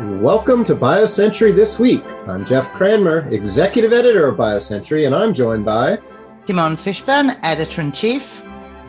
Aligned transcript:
Welcome 0.00 0.64
to 0.64 0.74
BioCentury 0.74 1.54
This 1.54 1.78
Week. 1.78 2.02
I'm 2.26 2.44
Jeff 2.44 2.68
Cranmer, 2.72 3.28
Executive 3.32 3.92
Editor 3.92 4.26
of 4.26 4.36
BioCentury, 4.36 5.06
and 5.06 5.14
I'm 5.14 5.32
joined 5.32 5.64
by 5.64 5.98
Simone 6.46 6.76
Fishburne, 6.76 7.38
Editor 7.44 7.80
in 7.80 7.92
Chief, 7.92 8.42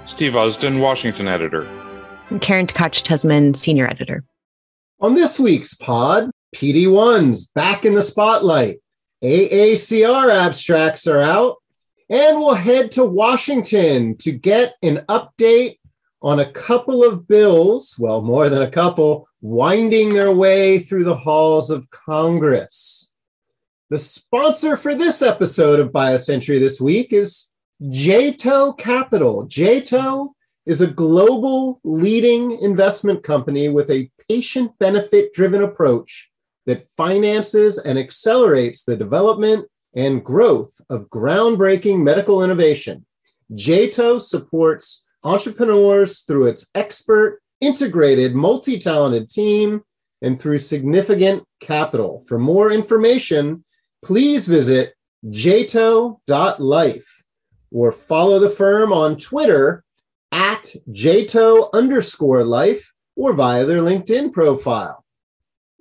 Steve 0.07 0.31
Usdin, 0.31 0.79
Washington 0.79 1.27
Editor, 1.27 1.67
and 2.31 2.41
Karen 2.41 2.65
Tkach 2.65 3.03
Tasman, 3.03 3.53
Senior 3.53 3.87
Editor. 3.87 4.23
On 4.99 5.13
this 5.13 5.39
week's 5.39 5.75
pod, 5.75 6.31
PD1's 6.55 7.49
back 7.49 7.85
in 7.85 7.93
the 7.93 8.01
spotlight. 8.01 8.79
AACR 9.23 10.33
abstracts 10.33 11.05
are 11.05 11.21
out, 11.21 11.57
and 12.09 12.39
we'll 12.39 12.55
head 12.55 12.89
to 12.93 13.05
Washington 13.05 14.17
to 14.17 14.31
get 14.31 14.73
an 14.81 15.05
update 15.07 15.77
on 16.23 16.39
a 16.39 16.51
couple 16.51 17.03
of 17.03 17.27
bills, 17.27 17.95
well, 17.99 18.23
more 18.23 18.49
than 18.49 18.63
a 18.63 18.71
couple, 18.71 19.27
winding 19.45 20.11
their 20.11 20.31
way 20.31 20.79
through 20.79 21.03
the 21.03 21.15
halls 21.15 21.69
of 21.69 21.87
Congress. 21.91 23.13
The 23.91 23.99
sponsor 23.99 24.75
for 24.75 24.95
this 24.95 25.21
episode 25.21 25.79
of 25.79 25.91
BioCentury 25.91 26.59
this 26.59 26.81
week 26.81 27.13
is 27.13 27.51
Jeito 27.91 28.73
Capital. 28.73 29.45
Jeito 29.45 30.33
is 30.65 30.81
a 30.81 30.87
global 30.87 31.79
leading 31.83 32.59
investment 32.59 33.21
company 33.21 33.69
with 33.69 33.91
a 33.91 34.09
patient 34.27 34.71
benefit 34.79 35.31
driven 35.31 35.61
approach 35.61 36.31
that 36.65 36.87
finances 36.97 37.77
and 37.77 37.99
accelerates 37.99 38.81
the 38.81 38.97
development 38.97 39.67
and 39.95 40.25
growth 40.25 40.73
of 40.89 41.07
groundbreaking 41.09 42.01
medical 42.01 42.43
innovation. 42.43 43.05
Jeito 43.53 44.17
supports 44.17 45.05
entrepreneurs 45.23 46.21
through 46.21 46.47
its 46.47 46.67
expert, 46.73 47.43
integrated, 47.65 48.35
multi 48.35 48.77
talented 48.77 49.29
team 49.29 49.83
and 50.21 50.39
through 50.39 50.59
significant 50.59 51.43
capital. 51.59 52.21
For 52.27 52.39
more 52.39 52.71
information, 52.71 53.63
please 54.03 54.47
visit 54.47 54.93
jeito.life 55.29 57.23
or 57.71 57.91
follow 57.91 58.39
the 58.39 58.49
firm 58.49 58.93
on 58.93 59.17
Twitter 59.17 59.83
at 60.31 60.73
jeito 60.91 61.69
underscore 61.73 62.43
life 62.43 62.93
or 63.15 63.33
via 63.33 63.65
their 63.65 63.81
LinkedIn 63.81 64.31
profile. 64.33 65.03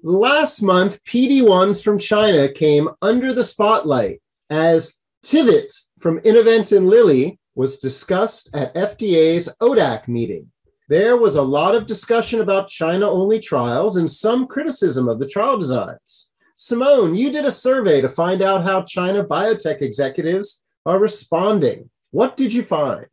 Last 0.03 0.61
month, 0.63 1.03
PD1s 1.05 1.83
from 1.83 1.99
China 1.99 2.53
came 2.53 2.89
under 3.01 3.33
the 3.33 3.45
spotlight 3.45 4.21
as 4.51 5.01
Tyvyt 5.25 5.73
from 5.99 6.21
Innovent 6.25 6.73
and 6.73 6.87
Lilly 6.87 7.39
was 7.55 7.79
discussed 7.79 8.55
at 8.55 8.75
FDA's 8.75 9.49
ODAC 9.61 10.09
meeting. 10.09 10.51
There 10.95 11.17
was 11.17 11.35
a 11.35 11.43
lot 11.43 11.75
of 11.75 11.87
discussion 11.87 12.41
about 12.41 12.69
China 12.69 13.11
only 13.11 13.41
trials 13.41 13.97
and 13.97 14.09
some 14.09 14.47
criticism 14.47 15.09
of 15.09 15.19
the 15.19 15.27
trial 15.27 15.59
designs. 15.59 16.31
Simone, 16.55 17.17
you 17.17 17.33
did 17.33 17.45
a 17.45 17.51
survey 17.51 18.01
to 18.01 18.09
find 18.09 18.41
out 18.41 18.63
how 18.63 18.83
China 18.83 19.25
biotech 19.25 19.83
executives 19.83 20.63
are 20.87 21.01
responding. 21.01 21.91
What 22.13 22.37
did 22.37 22.55
you 22.55 22.63
find? 22.63 23.07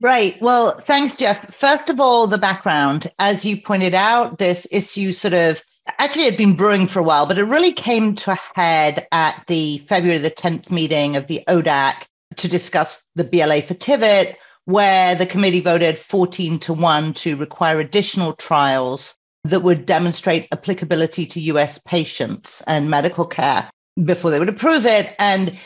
Right. 0.00 0.40
Well, 0.40 0.80
thanks, 0.86 1.16
Jeff. 1.16 1.54
First 1.54 1.90
of 1.90 2.00
all, 2.00 2.28
the 2.28 2.38
background. 2.38 3.12
As 3.18 3.44
you 3.44 3.60
pointed 3.60 3.94
out, 3.94 4.38
this 4.38 4.66
issue 4.70 5.12
sort 5.12 5.34
of 5.34 5.62
actually 5.98 6.24
had 6.24 6.38
been 6.38 6.56
brewing 6.56 6.86
for 6.86 7.00
a 7.00 7.02
while, 7.02 7.26
but 7.26 7.36
it 7.36 7.44
really 7.44 7.74
came 7.74 8.14
to 8.14 8.32
a 8.32 8.38
head 8.54 9.06
at 9.12 9.44
the 9.48 9.80
February 9.86 10.16
the 10.16 10.30
10th 10.30 10.70
meeting 10.70 11.14
of 11.14 11.26
the 11.26 11.44
ODAC 11.46 12.04
to 12.36 12.48
discuss 12.48 13.02
the 13.16 13.24
BLA 13.24 13.60
for 13.60 13.74
Tyvyt, 13.74 14.36
where 14.68 15.14
the 15.14 15.24
committee 15.24 15.62
voted 15.62 15.98
14 15.98 16.58
to 16.58 16.74
1 16.74 17.14
to 17.14 17.36
require 17.36 17.80
additional 17.80 18.34
trials 18.34 19.16
that 19.44 19.60
would 19.60 19.86
demonstrate 19.86 20.46
applicability 20.52 21.24
to 21.24 21.40
US 21.40 21.78
patients 21.86 22.62
and 22.66 22.90
medical 22.90 23.26
care 23.26 23.70
before 24.04 24.30
they 24.30 24.38
would 24.38 24.50
approve 24.50 24.84
it. 24.84 25.14
And 25.18 25.58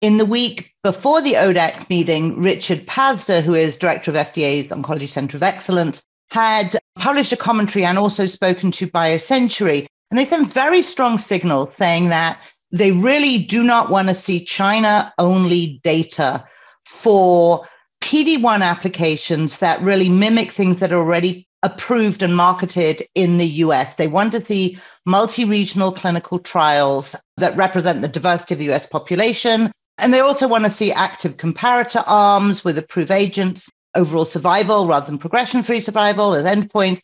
in 0.00 0.18
the 0.18 0.26
week 0.26 0.72
before 0.82 1.22
the 1.22 1.34
ODAC 1.34 1.88
meeting, 1.88 2.42
Richard 2.42 2.84
Pazdur, 2.88 3.44
who 3.44 3.54
is 3.54 3.76
director 3.76 4.10
of 4.10 4.16
FDA's 4.16 4.66
Oncology 4.66 5.08
Center 5.08 5.36
of 5.36 5.44
Excellence, 5.44 6.02
had 6.32 6.80
published 6.98 7.30
a 7.30 7.36
commentary 7.36 7.84
and 7.84 7.96
also 7.96 8.26
spoken 8.26 8.72
to 8.72 8.88
BioCentury. 8.88 9.86
And 10.10 10.18
they 10.18 10.24
sent 10.24 10.52
very 10.52 10.82
strong 10.82 11.18
signals 11.18 11.76
saying 11.76 12.08
that 12.08 12.40
they 12.72 12.90
really 12.90 13.38
do 13.38 13.62
not 13.62 13.88
want 13.88 14.08
to 14.08 14.16
see 14.16 14.44
China 14.44 15.14
only 15.16 15.80
data 15.84 16.44
for 16.84 17.64
PD1 18.00 18.62
applications 18.62 19.58
that 19.58 19.82
really 19.82 20.08
mimic 20.08 20.52
things 20.52 20.78
that 20.78 20.92
are 20.92 20.98
already 20.98 21.46
approved 21.62 22.22
and 22.22 22.36
marketed 22.36 23.06
in 23.14 23.36
the 23.36 23.46
US. 23.64 23.94
They 23.94 24.08
want 24.08 24.32
to 24.32 24.40
see 24.40 24.78
multi 25.06 25.44
regional 25.44 25.92
clinical 25.92 26.38
trials 26.38 27.16
that 27.36 27.56
represent 27.56 28.00
the 28.00 28.08
diversity 28.08 28.54
of 28.54 28.60
the 28.60 28.70
US 28.72 28.86
population. 28.86 29.72
And 29.98 30.14
they 30.14 30.20
also 30.20 30.46
want 30.46 30.64
to 30.64 30.70
see 30.70 30.92
active 30.92 31.36
comparator 31.36 32.04
arms 32.06 32.64
with 32.64 32.78
approved 32.78 33.10
agents, 33.10 33.68
overall 33.94 34.24
survival 34.24 34.86
rather 34.86 35.06
than 35.06 35.18
progression 35.18 35.62
free 35.62 35.80
survival 35.80 36.34
as 36.34 36.46
endpoints. 36.46 37.00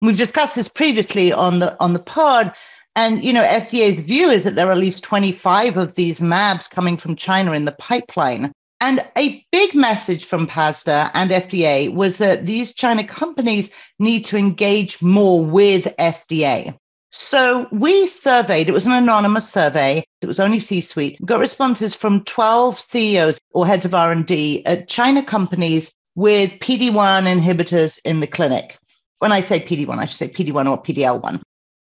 We've 0.00 0.16
discussed 0.16 0.54
this 0.54 0.68
previously 0.68 1.32
on 1.32 1.58
the 1.58 1.76
on 1.80 1.92
the 1.94 1.98
pod, 1.98 2.54
and 2.94 3.24
you 3.24 3.32
know, 3.32 3.42
FDA's 3.42 4.00
view 4.00 4.30
is 4.30 4.44
that 4.44 4.54
there 4.54 4.68
are 4.68 4.72
at 4.72 4.78
least 4.78 5.02
25 5.02 5.76
of 5.76 5.94
these 5.94 6.20
MABs 6.20 6.70
coming 6.70 6.96
from 6.96 7.16
China 7.16 7.52
in 7.52 7.64
the 7.64 7.72
pipeline. 7.72 8.52
And 8.80 9.06
a 9.16 9.44
big 9.52 9.74
message 9.74 10.26
from 10.26 10.46
Pazdur 10.46 11.10
and 11.14 11.30
FDA 11.30 11.92
was 11.92 12.18
that 12.18 12.44
these 12.44 12.74
China 12.74 13.06
companies 13.06 13.70
need 13.98 14.26
to 14.26 14.36
engage 14.36 15.00
more 15.00 15.44
with 15.44 15.84
FDA. 15.98 16.76
So 17.10 17.66
we 17.72 18.06
surveyed, 18.06 18.68
it 18.68 18.72
was 18.72 18.84
an 18.84 18.92
anonymous 18.92 19.48
survey, 19.48 20.04
it 20.20 20.26
was 20.26 20.38
only 20.38 20.60
C-suite, 20.60 21.24
got 21.24 21.40
responses 21.40 21.94
from 21.94 22.24
12 22.24 22.78
CEOs 22.78 23.38
or 23.52 23.66
heads 23.66 23.86
of 23.86 23.94
R&D 23.94 24.66
at 24.66 24.88
China 24.88 25.24
companies 25.24 25.90
with 26.14 26.50
PD-1 26.60 27.24
inhibitors 27.24 27.98
in 28.04 28.20
the 28.20 28.26
clinic. 28.26 28.76
When 29.20 29.32
I 29.32 29.40
say 29.40 29.60
PD-1, 29.60 29.98
I 29.98 30.04
should 30.04 30.18
say 30.18 30.28
PD-1 30.28 30.70
or 30.70 30.82
PD-L1. 30.82 31.40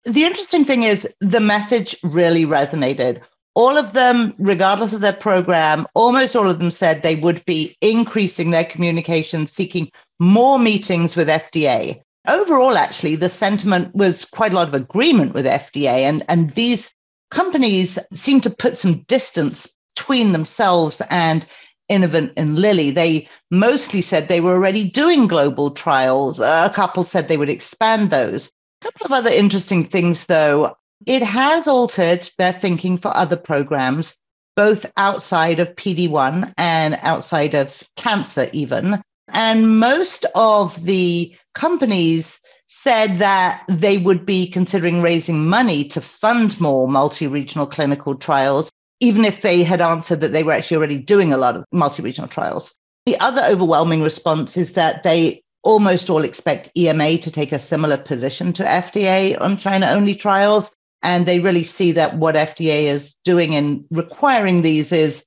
The 0.06 0.24
interesting 0.24 0.66
thing 0.66 0.81
is 0.84 1.08
the 1.20 1.40
message 1.40 1.96
really 2.02 2.46
resonated. 2.46 3.22
All 3.54 3.78
of 3.78 3.94
them, 3.94 4.34
regardless 4.38 4.94
of 4.94 5.02
their 5.02 5.14
program, 5.14 5.86
almost 5.94 6.36
all 6.36 6.50
of 6.50 6.60
them 6.60 6.72
said 6.72 7.02
they 7.02 7.16
would 7.16 7.44
be 7.46 7.76
increasing 7.82 8.52
their 8.52 8.64
communication, 8.64 9.46
seeking 9.48 9.92
more 10.20 10.58
meetings 10.58 11.16
with 11.16 11.28
FDA. 11.28 12.02
Overall, 12.28 12.78
actually, 12.78 13.16
the 13.16 13.30
sentiment 13.30 13.94
was 13.96 14.26
quite 14.26 14.52
a 14.52 14.56
lot 14.56 14.68
of 14.68 14.74
agreement 14.74 15.34
with 15.34 15.46
FDA, 15.46 16.04
and, 16.04 16.24
and 16.30 16.54
these 16.56 16.94
companies 17.32 17.98
seem 18.14 18.40
to 18.42 18.50
put 18.50 18.78
some 18.78 19.04
distance 19.08 19.68
between 19.96 20.32
themselves 20.32 21.02
and 21.10 21.46
Innovent 21.90 22.32
and 22.38 22.58
Lilly. 22.58 22.92
They 22.92 23.28
mostly 23.50 24.02
said 24.02 24.30
they 24.30 24.40
were 24.40 24.54
already 24.54 24.90
doing 24.90 25.28
global 25.28 25.72
trials. 25.72 26.40
A 26.40 26.72
couple 26.74 27.04
said 27.04 27.28
they 27.28 27.38
would 27.38 27.50
expand 27.50 28.12
those. 28.12 28.52
A 28.82 28.86
couple 28.86 29.08
of 29.08 29.12
other 29.12 29.30
interesting 29.30 29.88
things, 29.88 30.26
though. 30.26 30.78
It 31.06 31.24
has 31.24 31.68
altered 31.68 32.30
their 32.38 32.54
thinking 32.54 32.98
for 32.98 33.16
other 33.16 33.38
programs, 33.38 34.16
both 34.56 34.86
outside 34.98 35.60
of 35.60 35.76
PD1 35.76 36.54
and 36.58 36.98
outside 37.02 37.56
of 37.56 37.82
cancer, 37.96 38.50
even. 38.54 39.02
And 39.30 39.80
most 39.80 40.26
of 40.36 40.84
the 40.84 41.36
companies 41.56 42.40
said 42.68 43.20
that 43.20 43.64
they 43.68 43.98
would 43.98 44.26
be 44.26 44.50
considering 44.50 45.02
raising 45.02 45.48
money 45.48 45.88
to 45.90 46.02
fund 46.02 46.60
more 46.62 46.88
multi 46.88 47.28
regional 47.28 47.68
clinical 47.68 48.16
trials, 48.16 48.70
even 49.00 49.26
if 49.26 49.42
they 49.42 49.64
had 49.64 49.82
answered 49.82 50.22
that 50.22 50.32
they 50.32 50.44
were 50.44 50.54
actually 50.54 50.78
already 50.78 51.00
doing 51.00 51.34
a 51.34 51.38
lot 51.38 51.56
of 51.56 51.66
multi 51.72 52.04
regional 52.04 52.30
trials. 52.30 52.74
The 53.06 53.20
other 53.20 53.44
overwhelming 53.44 54.02
response 54.02 54.56
is 54.58 54.74
that 54.74 55.04
they 55.04 55.44
almost 55.64 56.10
all 56.10 56.24
expect 56.24 56.72
EMA 56.78 57.18
to 57.20 57.32
take 57.32 57.52
a 57.52 57.60
similar 57.60 57.98
position 57.98 58.54
to 58.54 58.64
FDA 58.64 59.40
on 59.40 59.58
China 59.58 59.88
only 59.88 60.16
trials. 60.16 60.72
And 61.03 61.26
they 61.26 61.40
really 61.40 61.64
see 61.64 61.94
that 61.94 62.18
what 62.18 62.36
FDA 62.36 62.84
is 62.84 63.16
doing 63.24 63.53
in 63.53 63.86
requiring 63.90 64.62
these 64.62 64.92
is 64.92 65.24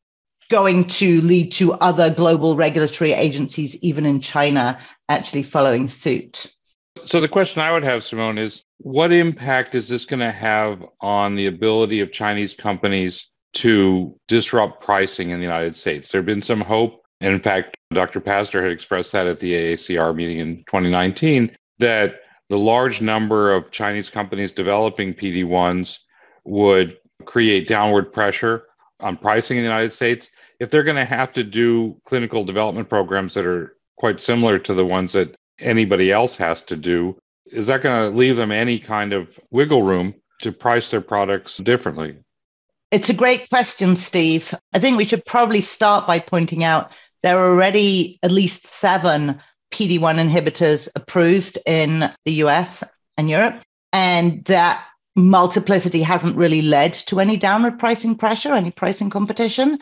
going 0.50 0.87
to 0.87 1.21
lead 1.23 1.53
to 1.53 1.73
other 1.75 2.11
global 2.11 2.56
regulatory 2.56 3.12
agencies, 3.12 3.75
even 3.76 4.06
in 4.06 4.21
China, 4.21 4.79
actually 5.09 5.43
following 5.43 5.88
suit. 5.88 6.53
So, 7.06 7.21
the 7.21 7.29
question 7.29 7.61
I 7.61 7.73
would 7.73 7.82
have, 7.82 8.05
Simone, 8.05 8.38
is 8.38 8.62
what 8.79 9.12
impact 9.12 9.75
is 9.75 9.88
this 9.88 10.06
going 10.06 10.21
to 10.21 10.31
have 10.31 10.85
on 11.00 11.35
the 11.35 11.47
ability 11.47 12.00
of 12.00 12.12
Chinese 12.12 12.55
companies 12.55 13.29
to 13.55 14.19
disrupt 14.29 14.82
pricing 14.82 15.31
in 15.31 15.38
the 15.38 15.44
United 15.44 15.77
States? 15.77 16.12
There 16.12 16.20
have 16.20 16.27
been 16.27 16.41
some 16.41 16.61
hope 16.61 17.05
and 17.25 17.32
in 17.32 17.41
fact, 17.41 17.79
Dr. 17.93 18.20
Pazdur 18.20 18.62
had 18.62 18.70
expressed 18.70 19.12
that 19.12 19.27
at 19.27 19.41
the 19.41 19.55
AACR 19.55 20.15
meeting 20.15 20.38
in 20.41 20.59
2019 20.67 21.56
that 21.79 22.20
the 22.49 22.58
large 22.58 23.00
number 23.00 23.52
of 23.52 23.70
Chinese 23.70 24.11
companies 24.11 24.52
developing 24.52 25.14
PD1s 25.14 25.99
would 26.44 26.99
create 27.25 27.67
downward 27.67 28.12
pressure 28.12 28.64
on 29.00 29.17
pricing 29.17 29.56
in 29.56 29.62
the 29.62 29.69
United 29.69 29.93
States. 29.93 30.31
If 30.61 30.70
they're 30.70 30.82
going 30.82 30.96
to 30.96 31.05
have 31.05 31.32
to 31.35 31.44
do 31.44 32.00
clinical 32.05 32.44
development 32.44 32.88
programs 32.88 33.35
that 33.35 33.46
are 33.46 33.76
quite 33.96 34.20
similar 34.20 34.58
to 34.61 34.75
the 34.75 34.85
ones 34.85 35.14
that 35.14 35.35
anybody 35.58 36.12
else 36.12 36.37
has 36.37 36.62
to 36.62 36.76
do, 36.76 37.17
is 37.46 37.67
that 37.67 37.82
going 37.82 38.11
to 38.11 38.17
leave 38.17 38.37
them 38.37 38.52
any 38.52 38.79
kind 38.79 39.12
of 39.12 39.38
wiggle 39.50 39.82
room 39.82 40.14
to 40.43 40.52
price 40.52 40.91
their 40.91 41.00
products 41.00 41.58
differently? 41.58 42.17
It's 42.91 43.11
a 43.11 43.14
great 43.14 43.49
question, 43.49 43.96
Steve. 43.96 44.55
I 44.73 44.79
think 44.79 44.96
we 44.96 45.05
should 45.05 45.25
probably 45.26 45.61
start 45.61 46.06
by 46.06 46.20
pointing 46.20 46.62
out 46.62 46.93
there 47.23 47.38
are 47.38 47.50
already 47.50 48.19
at 48.23 48.31
least 48.31 48.67
seven 48.67 49.41
PD 49.75 50.00
1 50.00 50.17
inhibitors 50.19 50.88
approved 50.94 51.59
in 51.67 52.09
the 52.25 52.32
US 52.44 52.85
and 53.17 53.29
Europe. 53.29 53.61
And 53.93 54.44
that 54.44 54.85
multiplicity 55.17 56.00
hasn't 56.00 56.37
really 56.37 56.62
led 56.62 56.94
to 56.94 57.19
any 57.19 57.37
downward 57.37 57.81
pricing 57.81 58.15
pressure, 58.15 58.55
any 58.55 58.71
pricing 58.71 59.11
competition. 59.11 59.81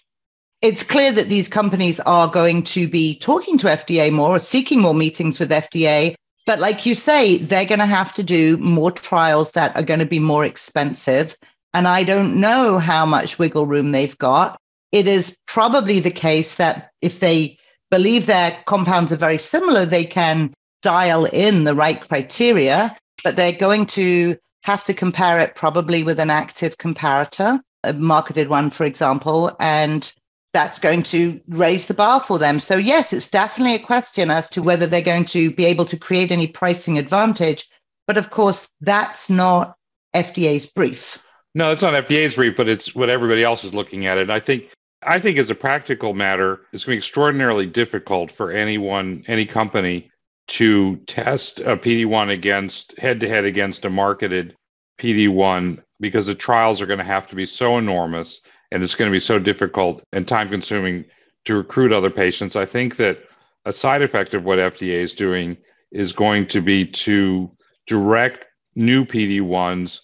It's 0.62 0.82
clear 0.82 1.12
that 1.12 1.28
these 1.28 1.48
companies 1.48 2.00
are 2.00 2.28
going 2.28 2.62
to 2.64 2.88
be 2.88 3.18
talking 3.18 3.58
to 3.58 3.66
FDA 3.66 4.10
more, 4.10 4.40
seeking 4.40 4.80
more 4.80 4.94
meetings 4.94 5.38
with 5.38 5.50
FDA. 5.50 6.14
But 6.46 6.58
like 6.58 6.86
you 6.86 6.94
say, 6.94 7.36
they're 7.36 7.66
going 7.66 7.80
to 7.80 7.86
have 7.86 8.14
to 8.14 8.22
do 8.22 8.56
more 8.56 8.92
trials 8.92 9.52
that 9.52 9.76
are 9.76 9.82
going 9.82 10.00
to 10.00 10.06
be 10.06 10.18
more 10.18 10.46
expensive. 10.46 11.36
And 11.74 11.86
I 11.86 12.04
don't 12.04 12.40
know 12.40 12.78
how 12.78 13.04
much 13.04 13.38
wiggle 13.38 13.66
room 13.66 13.92
they've 13.92 14.16
got. 14.16 14.58
It 14.90 15.06
is 15.06 15.36
probably 15.46 16.00
the 16.00 16.10
case 16.10 16.54
that 16.56 16.92
if 17.02 17.20
they 17.20 17.58
believe 17.92 18.24
their 18.24 18.58
compounds 18.66 19.12
are 19.12 19.18
very 19.18 19.38
similar, 19.38 19.84
they 19.84 20.06
can 20.06 20.52
dial 20.80 21.26
in 21.26 21.64
the 21.64 21.74
right 21.74 22.00
criteria, 22.08 22.96
but 23.22 23.36
they're 23.36 23.52
going 23.52 23.84
to 23.84 24.34
have 24.62 24.82
to 24.86 24.94
compare 24.94 25.40
it 25.40 25.54
probably 25.54 26.02
with 26.02 26.18
an 26.18 26.30
active 26.30 26.78
comparator, 26.78 27.60
a 27.84 27.92
marketed 27.92 28.48
one, 28.48 28.70
for 28.70 28.86
example, 28.86 29.54
and 29.60 30.14
that's 30.54 30.78
going 30.78 31.02
to 31.02 31.38
raise 31.48 31.86
the 31.86 31.92
bar 31.92 32.20
for 32.20 32.38
them. 32.38 32.58
So, 32.60 32.76
yes, 32.76 33.12
it's 33.12 33.28
definitely 33.28 33.74
a 33.74 33.86
question 33.86 34.30
as 34.30 34.48
to 34.50 34.62
whether 34.62 34.86
they're 34.86 35.02
going 35.02 35.26
to 35.26 35.50
be 35.50 35.66
able 35.66 35.84
to 35.84 35.98
create 35.98 36.32
any 36.32 36.46
pricing 36.46 36.96
advantage. 36.96 37.68
But 38.06 38.16
of 38.16 38.30
course, 38.30 38.66
that's 38.80 39.28
not 39.28 39.76
FDA's 40.14 40.64
brief. 40.64 41.18
No, 41.54 41.72
it's 41.72 41.82
not 41.82 41.92
FDA's 41.92 42.36
brief, 42.36 42.56
but 42.56 42.70
it's 42.70 42.94
what 42.94 43.10
everybody 43.10 43.42
else 43.42 43.64
is 43.64 43.74
looking 43.74 44.06
at. 44.06 44.16
And 44.16 44.32
I 44.32 44.40
think 44.40 44.70
I 45.04 45.18
think 45.18 45.38
as 45.38 45.50
a 45.50 45.54
practical 45.54 46.14
matter, 46.14 46.60
it's 46.72 46.84
going 46.84 46.94
to 46.94 46.96
be 46.96 46.98
extraordinarily 46.98 47.66
difficult 47.66 48.30
for 48.30 48.52
anyone, 48.52 49.24
any 49.26 49.44
company 49.44 50.10
to 50.48 50.96
test 51.06 51.60
a 51.60 51.76
PD1 51.76 52.30
against 52.30 52.98
head 52.98 53.20
to 53.20 53.28
head 53.28 53.44
against 53.44 53.84
a 53.84 53.90
marketed 53.90 54.56
PD1 54.98 55.82
because 56.00 56.26
the 56.26 56.34
trials 56.34 56.80
are 56.80 56.86
going 56.86 56.98
to 56.98 57.04
have 57.04 57.26
to 57.28 57.36
be 57.36 57.46
so 57.46 57.78
enormous 57.78 58.40
and 58.70 58.82
it's 58.82 58.94
going 58.94 59.10
to 59.10 59.14
be 59.14 59.20
so 59.20 59.38
difficult 59.38 60.02
and 60.12 60.26
time 60.26 60.48
consuming 60.48 61.04
to 61.44 61.56
recruit 61.56 61.92
other 61.92 62.10
patients. 62.10 62.56
I 62.56 62.64
think 62.64 62.96
that 62.96 63.18
a 63.64 63.72
side 63.72 64.02
effect 64.02 64.34
of 64.34 64.44
what 64.44 64.58
FDA 64.58 64.94
is 64.94 65.14
doing 65.14 65.56
is 65.90 66.12
going 66.12 66.46
to 66.48 66.60
be 66.60 66.86
to 66.86 67.50
direct 67.86 68.44
new 68.74 69.04
PD1s 69.04 70.00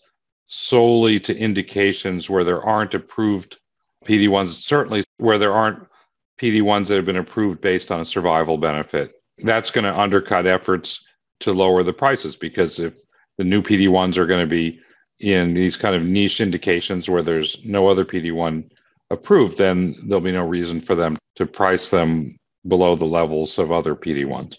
solely 0.46 1.20
to 1.20 1.36
indications 1.36 2.28
where 2.28 2.44
there 2.44 2.62
aren't 2.62 2.94
approved 2.94 3.58
PD1s, 4.08 4.48
certainly 4.48 5.04
where 5.18 5.38
there 5.38 5.52
aren't 5.52 5.86
PD1s 6.40 6.88
that 6.88 6.96
have 6.96 7.04
been 7.04 7.16
approved 7.16 7.60
based 7.60 7.92
on 7.92 8.00
a 8.00 8.04
survival 8.04 8.56
benefit 8.58 9.12
that's 9.38 9.70
going 9.70 9.84
to 9.84 9.98
undercut 9.98 10.46
efforts 10.46 11.04
to 11.40 11.52
lower 11.52 11.82
the 11.82 11.92
prices 11.92 12.36
because 12.36 12.80
if 12.80 13.00
the 13.36 13.44
new 13.44 13.62
PD1s 13.62 14.16
are 14.16 14.26
going 14.26 14.40
to 14.40 14.50
be 14.50 14.80
in 15.20 15.54
these 15.54 15.76
kind 15.76 15.94
of 15.94 16.02
niche 16.02 16.40
indications 16.40 17.08
where 17.08 17.22
there's 17.22 17.64
no 17.64 17.88
other 17.88 18.04
PD1 18.04 18.70
approved, 19.10 19.58
then 19.58 19.96
there'll 20.04 20.20
be 20.20 20.32
no 20.32 20.44
reason 20.44 20.80
for 20.80 20.94
them 20.94 21.16
to 21.36 21.46
price 21.46 21.88
them 21.88 22.36
below 22.66 22.96
the 22.96 23.04
levels 23.04 23.58
of 23.58 23.72
other 23.72 23.94
PD1s. 23.94 24.56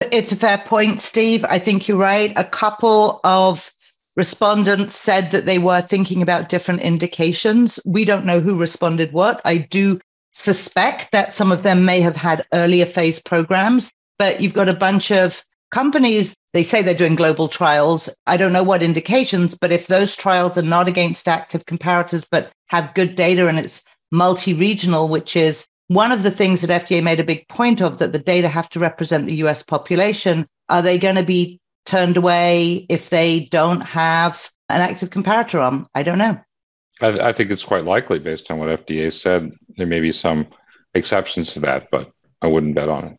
It's 0.00 0.32
a 0.32 0.36
fair 0.36 0.58
point, 0.66 1.00
Steve. 1.00 1.44
I 1.44 1.58
think 1.58 1.86
you're 1.86 1.96
right. 1.96 2.32
A 2.36 2.44
couple 2.44 3.20
of 3.24 3.72
respondents 4.16 4.96
said 4.96 5.30
that 5.30 5.46
they 5.46 5.58
were 5.58 5.80
thinking 5.80 6.22
about 6.22 6.48
different 6.48 6.80
indications. 6.80 7.80
We 7.84 8.04
don't 8.04 8.26
know 8.26 8.40
who 8.40 8.56
responded 8.56 9.12
what. 9.12 9.40
I 9.44 9.58
do 9.58 10.00
suspect 10.32 11.12
that 11.12 11.34
some 11.34 11.52
of 11.52 11.62
them 11.62 11.84
may 11.84 12.00
have 12.00 12.16
had 12.16 12.46
earlier 12.52 12.86
phase 12.86 13.20
programs, 13.20 13.90
but 14.18 14.40
you've 14.40 14.54
got 14.54 14.68
a 14.68 14.74
bunch 14.74 15.10
of 15.10 15.42
companies. 15.70 16.34
They 16.52 16.64
say 16.64 16.82
they're 16.82 16.94
doing 16.94 17.14
global 17.14 17.48
trials. 17.48 18.08
I 18.26 18.36
don't 18.36 18.52
know 18.52 18.62
what 18.62 18.82
indications, 18.82 19.54
but 19.54 19.72
if 19.72 19.86
those 19.86 20.16
trials 20.16 20.58
are 20.58 20.62
not 20.62 20.88
against 20.88 21.28
active 21.28 21.64
comparators, 21.64 22.24
but 22.30 22.52
have 22.68 22.94
good 22.94 23.14
data 23.14 23.48
and 23.48 23.58
it's 23.58 23.82
multi 24.10 24.54
regional, 24.54 25.08
which 25.08 25.36
is 25.36 25.66
one 25.88 26.12
of 26.12 26.22
the 26.22 26.30
things 26.30 26.60
that 26.60 26.86
FDA 26.86 27.02
made 27.02 27.20
a 27.20 27.24
big 27.24 27.46
point 27.48 27.80
of 27.80 27.98
that 27.98 28.12
the 28.12 28.18
data 28.18 28.48
have 28.48 28.68
to 28.70 28.80
represent 28.80 29.26
the 29.26 29.36
US 29.36 29.62
population. 29.62 30.46
Are 30.68 30.82
they 30.82 30.98
going 30.98 31.16
to 31.16 31.24
be 31.24 31.60
turned 31.84 32.16
away 32.16 32.86
if 32.88 33.10
they 33.10 33.46
don't 33.46 33.80
have 33.80 34.50
an 34.68 34.80
active 34.80 35.10
comparator 35.10 35.60
on? 35.60 35.86
I 35.94 36.02
don't 36.02 36.18
know. 36.18 36.38
I, 37.00 37.28
I 37.28 37.32
think 37.32 37.50
it's 37.50 37.64
quite 37.64 37.84
likely 37.84 38.18
based 38.18 38.50
on 38.50 38.58
what 38.58 38.86
FDA 38.86 39.12
said. 39.12 39.52
There 39.76 39.86
may 39.86 40.00
be 40.00 40.12
some 40.12 40.46
exceptions 40.94 41.54
to 41.54 41.60
that, 41.60 41.88
but 41.90 42.10
I 42.40 42.46
wouldn't 42.46 42.74
bet 42.74 42.88
on 42.88 43.04
it. 43.04 43.18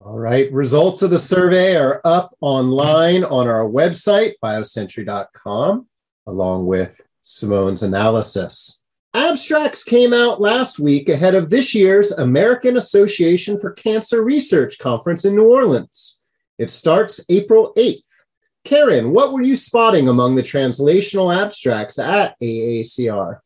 All 0.00 0.18
right. 0.18 0.52
Results 0.52 1.02
of 1.02 1.10
the 1.10 1.18
survey 1.18 1.76
are 1.76 2.00
up 2.04 2.36
online 2.40 3.22
on 3.22 3.46
our 3.46 3.64
website, 3.64 4.32
biocentury.com, 4.42 5.86
along 6.26 6.66
with 6.66 7.00
Simone's 7.22 7.82
analysis. 7.82 8.82
Abstracts 9.14 9.84
came 9.84 10.14
out 10.14 10.40
last 10.40 10.78
week 10.78 11.08
ahead 11.08 11.34
of 11.34 11.50
this 11.50 11.74
year's 11.74 12.12
American 12.12 12.78
Association 12.78 13.58
for 13.58 13.72
Cancer 13.72 14.24
Research 14.24 14.78
conference 14.78 15.24
in 15.24 15.36
New 15.36 15.50
Orleans. 15.50 16.21
It 16.58 16.70
starts 16.70 17.20
April 17.28 17.72
8th. 17.76 18.02
Karen, 18.64 19.12
what 19.12 19.32
were 19.32 19.42
you 19.42 19.56
spotting 19.56 20.08
among 20.08 20.36
the 20.36 20.42
translational 20.42 21.34
abstracts 21.36 21.98
at 21.98 22.38
AACR? 22.40 23.40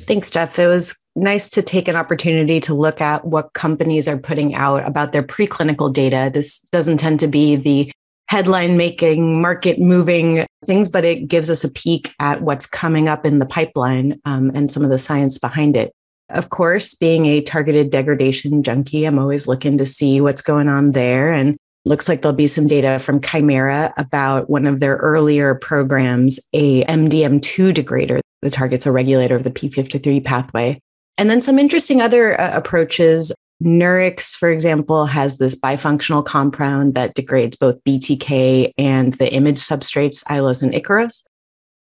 Thanks, 0.00 0.30
Jeff. 0.30 0.58
It 0.58 0.66
was 0.66 0.98
nice 1.14 1.48
to 1.50 1.62
take 1.62 1.88
an 1.88 1.96
opportunity 1.96 2.60
to 2.60 2.74
look 2.74 3.00
at 3.00 3.24
what 3.24 3.52
companies 3.54 4.08
are 4.08 4.18
putting 4.18 4.54
out 4.54 4.86
about 4.86 5.12
their 5.12 5.22
preclinical 5.22 5.92
data. 5.92 6.30
This 6.32 6.60
doesn't 6.60 6.98
tend 6.98 7.20
to 7.20 7.28
be 7.28 7.56
the 7.56 7.90
headline 8.28 8.76
making, 8.76 9.40
market 9.40 9.78
moving 9.78 10.44
things, 10.64 10.88
but 10.88 11.04
it 11.04 11.28
gives 11.28 11.48
us 11.48 11.64
a 11.64 11.70
peek 11.70 12.12
at 12.18 12.42
what's 12.42 12.66
coming 12.66 13.08
up 13.08 13.24
in 13.24 13.38
the 13.38 13.46
pipeline 13.46 14.20
um, 14.24 14.50
and 14.54 14.70
some 14.70 14.84
of 14.84 14.90
the 14.90 14.98
science 14.98 15.38
behind 15.38 15.76
it. 15.76 15.92
Of 16.30 16.50
course, 16.50 16.94
being 16.94 17.26
a 17.26 17.40
targeted 17.40 17.90
degradation 17.90 18.62
junkie, 18.64 19.04
I'm 19.04 19.18
always 19.18 19.46
looking 19.46 19.78
to 19.78 19.86
see 19.86 20.20
what's 20.20 20.42
going 20.42 20.68
on 20.68 20.92
there. 20.92 21.32
And 21.32 21.56
looks 21.86 22.08
like 22.08 22.22
there'll 22.22 22.36
be 22.36 22.46
some 22.46 22.66
data 22.66 22.98
from 22.98 23.20
Kymera 23.20 23.92
about 23.96 24.50
one 24.50 24.66
of 24.66 24.80
their 24.80 24.96
earlier 24.96 25.54
programs, 25.54 26.38
a 26.52 26.84
MDM2 26.84 27.72
degrader 27.72 28.20
that 28.42 28.52
targets 28.52 28.86
a 28.86 28.92
regulator 28.92 29.34
of 29.34 29.44
the 29.44 29.50
p53 29.50 30.24
pathway. 30.24 30.78
And 31.18 31.30
then 31.30 31.40
some 31.40 31.58
interesting 31.58 32.02
other 32.02 32.38
uh, 32.40 32.56
approaches. 32.56 33.32
Nurix, 33.64 34.36
for 34.36 34.50
example, 34.50 35.06
has 35.06 35.38
this 35.38 35.54
bifunctional 35.54 36.24
compound 36.24 36.94
that 36.94 37.14
degrades 37.14 37.56
both 37.56 37.82
BTK 37.84 38.72
and 38.76 39.14
the 39.14 39.30
IMiD 39.30 39.54
substrates 39.54 40.22
Aiolos 40.24 40.62
and 40.62 40.74
Ikaros. 40.74 41.22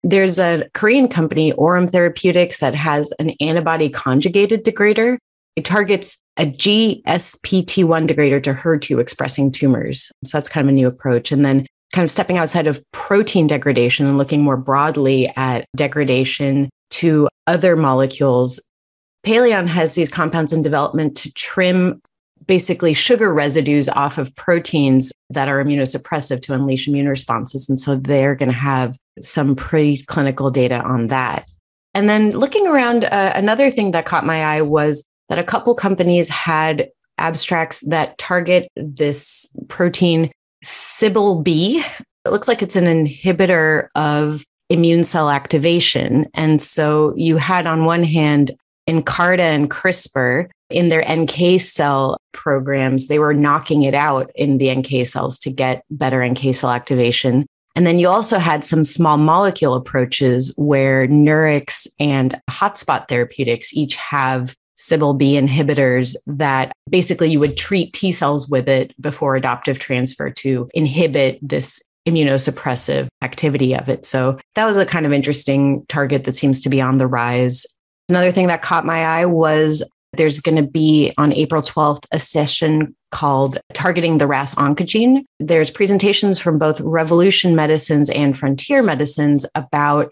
There's 0.04 0.38
a 0.38 0.68
Korean 0.74 1.08
company, 1.08 1.54
Orum 1.54 1.90
Therapeutics, 1.90 2.60
that 2.60 2.76
has 2.76 3.14
an 3.20 3.32
antibody 3.40 3.88
conjugated 3.88 4.66
degrader. 4.66 5.18
It 5.56 5.66
targets 5.66 6.20
a 6.38 6.46
GSPT1 6.46 8.08
degrader 8.08 8.42
to 8.44 8.54
HER2 8.54 9.00
expressing 9.00 9.52
tumors. 9.52 10.12
So 10.24 10.38
that's 10.38 10.50
kind 10.50 10.66
of 10.66 10.70
a 10.70 10.76
new 10.76 10.88
approach. 10.88 11.32
And 11.32 11.46
then 11.46 11.68
kind 11.94 12.06
of 12.06 12.12
stepping 12.12 12.38
outside 12.38 12.68
of 12.68 12.82
protein 12.94 13.48
degradation 13.48 14.08
and 14.08 14.18
looking 14.18 14.44
more 14.44 14.58
broadly 14.58 15.32
at 15.36 15.66
degradation 15.76 16.70
to 16.92 17.28
other 17.48 17.76
molecules. 17.76 18.60
Palleon 19.24 19.68
has 19.68 19.94
these 19.94 20.10
compounds 20.10 20.54
in 20.54 20.62
development 20.62 21.18
to 21.18 21.32
trim 21.34 22.02
basically 22.48 22.94
sugar 22.94 23.34
residues 23.34 23.88
off 23.90 24.18
of 24.18 24.36
proteins 24.36 25.12
that 25.30 25.48
are 25.48 25.64
immunosuppressive 25.64 26.42
to 26.42 26.54
unleash 26.54 26.88
immune 26.88 27.08
responses. 27.08 27.70
And 27.70 27.80
so 27.80 27.96
they're 27.96 28.36
going 28.36 28.50
to 28.50 28.58
have 28.58 28.98
some 29.20 29.56
preclinical 29.56 30.52
data 30.52 30.82
on 30.82 31.08
that. 31.08 31.46
And 31.94 32.10
then 32.10 32.32
looking 32.32 32.68
around, 32.68 33.04
uh, 33.04 33.34
another 33.36 33.70
thing 33.70 33.92
that 33.92 34.06
caught 34.06 34.26
my 34.26 34.44
eye 34.44 34.62
was 34.62 35.04
that 35.32 35.40
a 35.40 35.46
couple 35.46 35.74
companies 35.74 36.28
had 36.28 36.90
abstracts 37.18 37.80
that 37.88 38.18
target 38.18 38.68
this 38.76 39.48
protein 39.70 40.30
CBL-B. 40.62 41.82
It 42.26 42.32
looks 42.32 42.50
like 42.50 42.62
it's 42.62 42.76
an 42.76 42.84
inhibitor 42.84 43.88
of 43.96 44.44
immune 44.70 45.06
cell 45.06 45.30
activation. 45.30 46.28
And 46.34 46.62
so 46.62 47.14
you 47.16 47.38
had 47.38 47.66
on 47.66 47.86
one 47.86 48.04
hand 48.04 48.52
Nkarta 48.90 49.40
and 49.40 49.72
CRISPR 49.72 50.50
in 50.70 50.90
their 50.90 51.06
NK 51.10 51.62
cell 51.62 52.18
programs, 52.34 53.08
they 53.08 53.18
were 53.18 53.34
knocking 53.34 53.84
it 53.84 53.94
out 53.94 54.30
in 54.36 54.58
the 54.58 54.76
NK 54.76 55.08
cells 55.08 55.40
to 55.40 55.50
get 55.50 55.86
better 55.90 56.28
NK 56.28 56.54
cell 56.54 56.72
activation. 56.72 57.46
And 57.78 57.88
then 57.88 58.00
you 58.00 58.10
also 58.10 58.38
had 58.38 58.66
some 58.66 58.84
small 58.84 59.16
molecule 59.16 59.76
approaches 59.76 60.54
where 60.58 61.08
Nurix 61.08 61.88
and 62.02 62.36
Hotspot 62.50 63.08
Therapeutics 63.08 63.74
each 63.74 63.96
have 63.96 64.58
CBL-B 64.82 65.34
inhibitors 65.34 66.16
that 66.26 66.72
basically 66.90 67.32
you 67.32 67.40
would 67.40 67.56
treat 67.56 67.94
T 67.94 68.12
cells 68.12 68.50
with 68.50 68.68
it 68.68 68.94
before 69.00 69.36
adoptive 69.36 69.80
transfer 69.80 70.30
to 70.30 70.68
inhibit 70.74 71.40
this 71.42 71.82
immunosuppressive 72.08 73.08
activity 73.22 73.76
of 73.76 73.88
it. 73.88 74.06
So 74.06 74.40
that 74.56 74.66
was 74.66 74.78
a 74.78 74.86
kind 74.86 75.06
of 75.06 75.14
interesting 75.14 75.86
target 75.88 76.24
that 76.24 76.36
seems 76.36 76.60
to 76.62 76.70
be 76.70 76.82
on 76.82 76.98
the 76.98 77.08
rise. 77.08 77.66
Another 78.10 78.32
thing 78.32 78.48
that 78.48 78.64
caught 78.64 78.86
my 78.86 79.06
eye 79.06 79.26
was 79.26 79.84
there's 80.18 80.40
going 80.40 80.58
to 80.58 80.70
be 80.70 81.14
on 81.18 81.32
April 81.32 81.62
12th 81.62 82.04
a 82.12 82.20
session 82.20 82.96
called 83.12 83.58
Targeting 83.74 84.18
the 84.18 84.28
RAS 84.28 84.56
Oncogene. 84.56 85.24
There's 85.40 85.70
presentations 85.70 86.40
from 86.40 86.58
both 86.58 86.82
Revolution 86.82 87.56
Medicines 87.56 88.10
and 88.10 88.38
Frontier 88.38 88.82
Medicines 88.82 89.46
about 89.56 90.12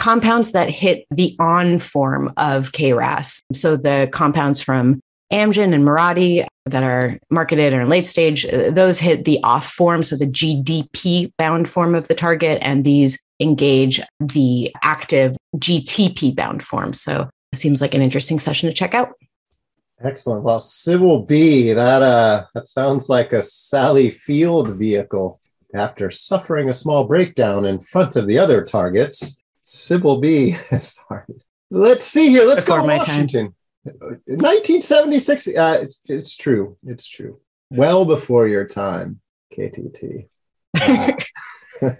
compounds 0.00 0.52
that 0.52 0.70
hit 0.70 1.06
the 1.10 1.36
on 1.38 1.78
form 1.78 2.32
of 2.38 2.72
KRAS. 2.72 3.42
So 3.52 3.76
the 3.76 4.08
compounds 4.10 4.62
from 4.62 4.98
Amgen 5.30 5.74
and 5.74 5.84
Mirati 5.84 6.46
that 6.64 6.82
are 6.82 7.18
marketed 7.30 7.74
or 7.74 7.82
in 7.82 7.90
late 7.90 8.06
stage, 8.06 8.46
those 8.50 8.98
hit 8.98 9.26
the 9.26 9.38
off 9.44 9.66
form, 9.66 10.02
so 10.02 10.16
the 10.16 10.26
GDP 10.26 11.30
bound 11.36 11.68
form 11.68 11.94
of 11.94 12.08
the 12.08 12.14
target, 12.14 12.58
and 12.62 12.82
these 12.82 13.20
engage 13.40 14.00
the 14.20 14.74
active 14.82 15.36
GTP 15.56 16.34
bound 16.34 16.62
form. 16.62 16.94
So 16.94 17.28
it 17.52 17.56
seems 17.56 17.82
like 17.82 17.94
an 17.94 18.00
interesting 18.00 18.38
session 18.38 18.70
to 18.70 18.74
check 18.74 18.94
out. 18.94 19.12
Excellent. 20.02 20.44
Well, 20.44 20.60
Sybil 20.60 21.24
B, 21.26 21.74
that 21.74 22.00
uh 22.00 22.46
that 22.54 22.66
sounds 22.66 23.10
like 23.10 23.34
a 23.34 23.42
Sally 23.42 24.10
Field 24.10 24.78
vehicle. 24.78 25.38
After 25.74 26.10
suffering 26.10 26.68
a 26.68 26.74
small 26.74 27.04
breakdown 27.04 27.66
in 27.66 27.80
front 27.80 28.16
of 28.16 28.26
the 28.26 28.38
other 28.38 28.64
targets, 28.64 29.40
Sybil 29.70 30.18
B 30.18 30.52
started. 30.80 31.44
Let's 31.70 32.04
see 32.04 32.28
here. 32.28 32.44
Let's 32.44 32.64
Before 32.64 32.80
go 32.80 32.88
to 32.88 32.98
Washington. 32.98 33.54
Time. 33.84 34.20
1976. 34.26 35.48
Uh, 35.48 35.78
it's, 35.82 36.00
it's, 36.06 36.36
true. 36.36 36.76
It's 36.82 37.06
true. 37.06 37.40
Well 37.70 38.04
before 38.04 38.48
your 38.48 38.66
time, 38.66 39.20
KTT. 39.56 40.28
Uh, 40.80 41.12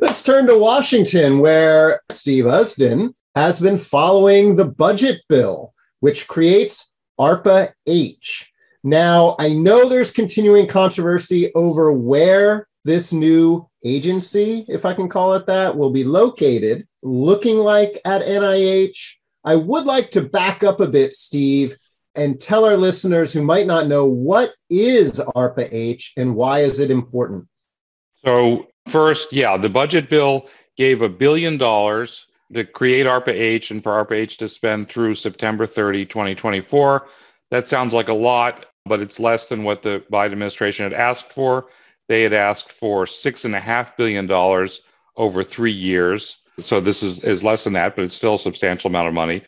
let's 0.00 0.22
turn 0.22 0.46
to 0.46 0.56
Washington, 0.56 1.40
where 1.40 2.00
Steve 2.08 2.44
Usdin 2.44 3.14
has 3.34 3.58
been 3.58 3.78
following 3.78 4.54
the 4.54 4.64
budget 4.64 5.22
bill, 5.28 5.74
which 5.98 6.28
creates 6.28 6.92
ARPA 7.20 7.72
H. 7.84 8.52
Now, 8.84 9.34
I 9.40 9.48
know 9.48 9.88
there's 9.88 10.12
continuing 10.12 10.68
controversy 10.68 11.52
over 11.56 11.92
where 11.92 12.68
this 12.84 13.12
new 13.12 13.68
agency, 13.84 14.64
if 14.68 14.84
I 14.84 14.94
can 14.94 15.08
call 15.08 15.34
it 15.34 15.46
that, 15.46 15.76
will 15.76 15.90
be 15.90 16.04
located, 16.04 16.86
looking 17.02 17.58
like 17.58 18.00
at 18.04 18.22
NIH 18.22 19.14
I 19.44 19.56
would 19.56 19.84
like 19.86 20.10
to 20.12 20.22
back 20.22 20.62
up 20.62 20.80
a 20.80 20.86
bit, 20.86 21.14
Steve, 21.14 21.76
and 22.14 22.40
tell 22.40 22.64
our 22.64 22.76
listeners 22.76 23.32
who 23.32 23.42
might 23.42 23.66
not 23.66 23.88
know 23.88 24.06
what 24.06 24.54
is 24.70 25.20
ARPA 25.34 25.68
H 25.72 26.12
and 26.16 26.36
why 26.36 26.60
is 26.60 26.78
it 26.78 26.90
important? 26.90 27.48
So, 28.24 28.68
first, 28.88 29.32
yeah, 29.32 29.56
the 29.56 29.68
budget 29.68 30.08
bill 30.08 30.46
gave 30.76 31.02
a 31.02 31.08
billion 31.08 31.58
dollars 31.58 32.26
to 32.54 32.64
create 32.64 33.06
ARPA 33.06 33.32
H 33.32 33.70
and 33.70 33.82
for 33.82 33.92
ARPA 33.92 34.12
H 34.12 34.36
to 34.38 34.48
spend 34.48 34.88
through 34.88 35.16
September 35.16 35.66
30, 35.66 36.06
2024. 36.06 37.08
That 37.50 37.66
sounds 37.66 37.94
like 37.94 38.08
a 38.08 38.14
lot, 38.14 38.66
but 38.84 39.00
it's 39.00 39.18
less 39.18 39.48
than 39.48 39.64
what 39.64 39.82
the 39.82 40.04
Biden 40.12 40.32
administration 40.32 40.84
had 40.84 40.92
asked 40.92 41.32
for. 41.32 41.66
They 42.08 42.22
had 42.22 42.34
asked 42.34 42.70
for 42.70 43.06
$6.5 43.06 43.96
billion 43.96 44.30
over 45.16 45.42
three 45.42 45.72
years. 45.72 46.41
So 46.60 46.80
this 46.80 47.02
is, 47.02 47.24
is 47.24 47.42
less 47.42 47.64
than 47.64 47.72
that, 47.74 47.96
but 47.96 48.04
it's 48.04 48.14
still 48.14 48.34
a 48.34 48.38
substantial 48.38 48.88
amount 48.88 49.08
of 49.08 49.14
money. 49.14 49.42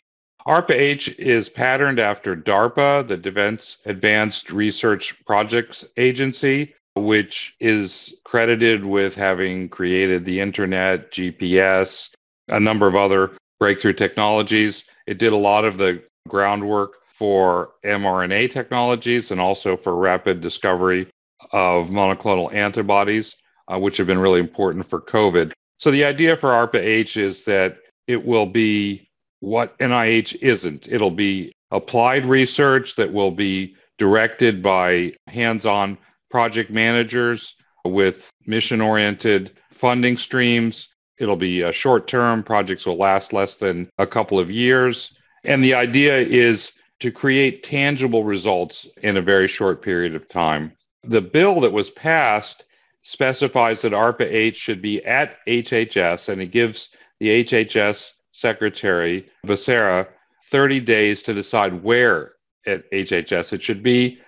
ARPA-H 0.47 1.17
is 1.17 1.49
patterned 1.49 1.99
after 1.99 2.35
DARPA, 2.35 3.07
the 3.07 3.17
Defense 3.17 3.77
Advanced 3.85 4.51
Research 4.51 5.25
Projects 5.25 5.85
Agency, 5.97 6.75
which 6.95 7.55
is 7.59 8.13
credited 8.23 8.85
with 8.85 9.15
having 9.15 9.69
created 9.69 10.23
the 10.23 10.39
internet, 10.39 11.11
GPS, 11.11 12.13
a 12.47 12.59
number 12.59 12.87
of 12.87 12.95
other 12.95 13.31
breakthrough 13.59 13.93
technologies. 13.93 14.83
It 15.07 15.17
did 15.17 15.31
a 15.31 15.37
lot 15.37 15.65
of 15.65 15.77
the 15.77 16.03
groundwork 16.27 16.93
for 17.09 17.71
mRNA 17.83 18.51
technologies 18.51 19.31
and 19.31 19.41
also 19.41 19.77
for 19.77 19.95
rapid 19.95 20.41
discovery 20.41 21.07
of 21.51 21.87
monoclonal 21.87 22.53
antibodies, 22.53 23.35
uh, 23.67 23.79
which 23.79 23.97
have 23.97 24.07
been 24.07 24.19
really 24.19 24.39
important 24.39 24.87
for 24.87 25.01
COVID. 25.01 25.53
So 25.77 25.91
the 25.91 26.05
idea 26.05 26.35
for 26.35 26.49
ARPA 26.51 26.79
H 26.79 27.17
is 27.17 27.43
that 27.43 27.77
it 28.07 28.25
will 28.25 28.45
be 28.45 29.09
what 29.39 29.77
NIH 29.79 30.41
isn't. 30.41 30.87
It'll 30.87 31.11
be 31.11 31.51
applied 31.71 32.25
research 32.25 32.95
that 32.95 33.11
will 33.11 33.31
be 33.31 33.75
directed 33.97 34.63
by 34.63 35.13
hands 35.27 35.65
on 35.65 35.97
project 36.29 36.69
managers 36.71 37.55
with 37.83 38.29
mission 38.45 38.81
oriented 38.81 39.57
funding 39.71 40.17
streams. 40.17 40.93
It'll 41.19 41.35
be 41.35 41.71
short 41.71 42.07
term, 42.07 42.43
projects 42.43 42.85
will 42.85 42.97
last 42.97 43.33
less 43.33 43.55
than 43.55 43.89
a 43.97 44.07
couple 44.07 44.39
of 44.39 44.51
years. 44.51 45.15
And 45.43 45.63
the 45.63 45.75
idea 45.75 46.17
is 46.17 46.71
to 47.01 47.11
create 47.11 47.63
tangible 47.63 48.23
results 48.23 48.87
in 49.03 49.17
a 49.17 49.21
very 49.21 49.47
short 49.47 49.81
period 49.81 50.15
of 50.15 50.27
time. 50.27 50.71
The 51.03 51.21
bill 51.21 51.61
that 51.61 51.71
was 51.71 51.89
passed 51.91 52.65
specifies 53.05 53.83
that 53.83 53.93
ARPA 53.93 54.25
H 54.25 54.57
should 54.57 54.81
be 54.81 55.05
at 55.05 55.37
HHS 55.47 56.27
and 56.27 56.41
it 56.41 56.47
gives 56.47 56.89
the 57.19 57.43
HHS 57.43 58.11
secretary, 58.31 59.29
Becerra, 59.45 60.07
30 60.49 60.79
days 60.81 61.21
to 61.23 61.33
decide 61.33 61.83
where 61.83 62.33
at 62.65 62.89
HHS 62.91 63.53
it 63.53 63.63
should 63.63 63.83
be. 63.83 64.19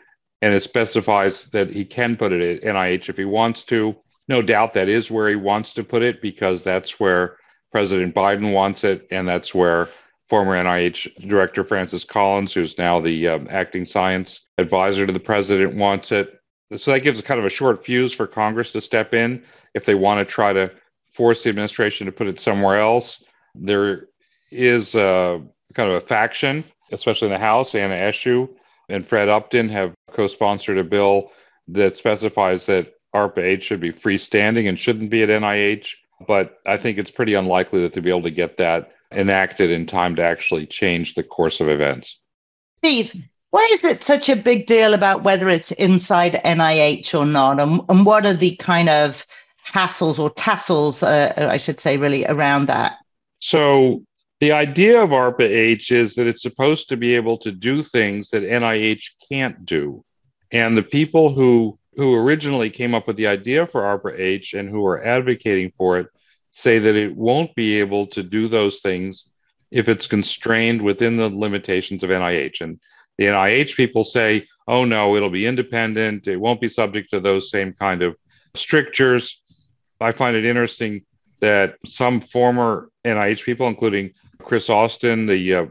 And 0.44 0.54
it 0.54 0.62
specifies 0.62 1.46
that 1.46 1.72
he 1.72 1.84
can 1.84 2.16
put 2.16 2.32
it 2.32 2.64
at 2.64 2.76
NIH 2.76 3.10
if 3.10 3.18
he 3.18 3.26
wants 3.26 3.64
to. 3.64 3.96
No 4.28 4.44
doubt 4.44 4.76
that 4.76 4.90
is 4.90 5.10
where 5.10 5.28
he 5.28 5.36
wants 5.36 5.74
to 5.74 5.84
put 5.84 6.04
it 6.04 6.22
because 6.22 6.62
that's 6.62 7.00
where 7.00 7.38
President 7.72 8.14
Biden 8.14 8.54
wants 8.54 8.84
it. 8.84 9.08
And 9.10 9.28
that's 9.28 9.56
where 9.56 9.90
former 10.30 10.54
NIH 10.54 11.28
Director 11.28 11.64
Francis 11.64 12.06
Collins, 12.06 12.54
who's 12.54 12.78
now 12.78 13.02
the 13.02 13.28
um, 13.28 13.48
acting 13.50 13.88
science 13.88 14.42
advisor 14.60 15.08
to 15.08 15.14
the 15.14 15.20
president, 15.20 15.76
wants 15.76 16.12
it. 16.12 16.37
So 16.76 16.92
that 16.92 17.00
gives 17.00 17.20
a 17.20 17.24
kind 17.24 17.40
of 17.40 17.46
a 17.46 17.50
short 17.50 17.84
fuse 17.84 18.14
for 18.14 18.28
Congress 18.28 18.74
to 18.74 18.82
step 18.82 19.14
in 19.14 19.44
if 19.74 19.86
they 19.86 19.96
want 19.96 20.20
to 20.20 20.26
try 20.32 20.52
to 20.52 20.72
force 21.14 21.44
the 21.44 21.50
administration 21.50 22.06
to 22.06 22.12
put 22.12 22.28
it 22.28 22.40
somewhere 22.40 22.78
else. 22.78 23.24
There 23.56 24.08
is 24.52 24.94
a, 24.96 25.42
kind 25.74 25.90
of 25.90 25.96
a 25.96 26.06
faction, 26.06 26.66
especially 26.92 27.28
in 27.28 27.34
the 27.34 27.40
House. 27.40 27.74
Anna 27.74 27.96
Eshoo 27.96 28.50
and 28.90 29.08
Fred 29.08 29.30
Upton 29.30 29.70
have 29.70 29.94
co-sponsored 30.12 30.78
a 30.78 30.84
bill 30.84 31.32
that 31.70 31.98
specifies 31.98 32.66
that 32.66 32.94
ARPA 33.16 33.40
H 33.40 33.64
should 33.64 33.80
be 33.80 33.92
freestanding 33.92 34.68
and 34.68 34.80
shouldn't 34.80 35.10
be 35.10 35.24
at 35.24 35.30
NIH. 35.30 35.96
But 36.28 36.60
I 36.66 36.78
think 36.78 36.98
it's 36.98 37.12
pretty 37.12 37.36
unlikely 37.36 37.82
that 37.82 37.94
they'll 37.94 38.04
be 38.04 38.10
able 38.10 38.24
to 38.24 38.32
get 38.32 38.58
that 38.58 38.92
enacted 39.12 39.72
in 39.72 39.86
time 39.86 40.16
to 40.18 40.24
actually 40.24 40.66
change 40.66 41.14
the 41.14 41.24
course 41.24 41.62
of 41.62 41.70
events. 41.70 42.20
Steve, 42.80 43.14
why 43.52 43.70
is 43.74 43.84
it 43.84 44.04
such 44.04 44.30
a 44.30 44.36
big 44.36 44.68
deal 44.68 44.94
about 44.94 45.24
whether 45.24 45.50
it's 45.50 45.72
inside 45.74 46.42
NIH 46.44 47.18
or 47.18 47.26
not? 47.26 47.62
And, 47.62 47.82
and 47.90 48.06
what 48.06 48.26
are 48.26 48.34
the 48.34 48.56
kind 48.58 48.90
of 48.90 49.26
hassles 49.66 50.20
or 50.20 50.30
tassels, 50.32 51.04
uh, 51.04 51.34
I 51.38 51.58
should 51.58 51.80
say, 51.80 51.98
really 51.98 52.26
around 52.26 52.68
that? 52.68 52.94
So, 53.40 54.04
the 54.40 54.52
idea 54.52 55.02
of 55.02 55.10
ARPA 55.10 55.44
H 55.50 55.92
is 55.92 56.14
that 56.16 56.28
it's 56.28 56.44
supposed 56.44 56.90
to 56.90 56.98
be 56.98 57.16
able 57.16 57.38
to 57.40 57.52
do 57.52 57.82
things 57.82 58.30
that 58.30 58.44
NIH 58.44 59.04
can't 59.32 59.66
do. 59.66 60.04
And 60.52 60.78
the 60.78 60.84
people 60.84 61.34
who, 61.34 61.80
who 61.96 62.16
originally 62.16 62.70
came 62.70 62.94
up 62.94 63.08
with 63.08 63.16
the 63.16 63.28
idea 63.28 63.66
for 63.66 63.82
ARPA 63.82 64.20
H 64.20 64.54
and 64.54 64.70
who 64.70 64.86
are 64.86 65.04
advocating 65.04 65.72
for 65.72 65.98
it 65.98 66.08
say 66.52 66.78
that 66.78 66.96
it 66.96 67.16
won't 67.16 67.56
be 67.56 67.80
able 67.80 68.08
to 68.08 68.22
do 68.22 68.48
those 68.48 68.80
things 68.80 69.28
if 69.72 69.90
it's 69.90 70.06
constrained 70.06 70.82
within 70.84 71.18
the 71.18 71.30
limitations 71.30 72.04
of 72.04 72.12
NIH. 72.12 72.62
And 72.62 72.80
the 73.18 73.26
NIH 73.26 73.76
people 73.76 74.04
say, 74.04 74.48
oh 74.68 74.86
no, 74.86 75.16
it'll 75.16 75.30
be 75.30 75.46
independent. 75.46 76.28
It 76.28 76.38
won't 76.38 76.62
be 76.62 76.70
subject 76.70 77.10
to 77.12 77.20
those 77.20 77.50
same 77.50 77.74
kind 77.74 78.02
of 78.02 78.16
strictures. 78.56 79.42
I 80.00 80.12
find 80.12 80.36
it 80.36 80.46
interesting 80.46 81.04
that 81.40 81.76
some 81.86 82.22
former 82.22 82.90
NIH 83.06 83.44
people, 83.44 83.68
including 83.68 84.12
Chris 84.42 84.70
Austin, 84.70 85.26
the 85.26 85.54
uh, 85.54 85.66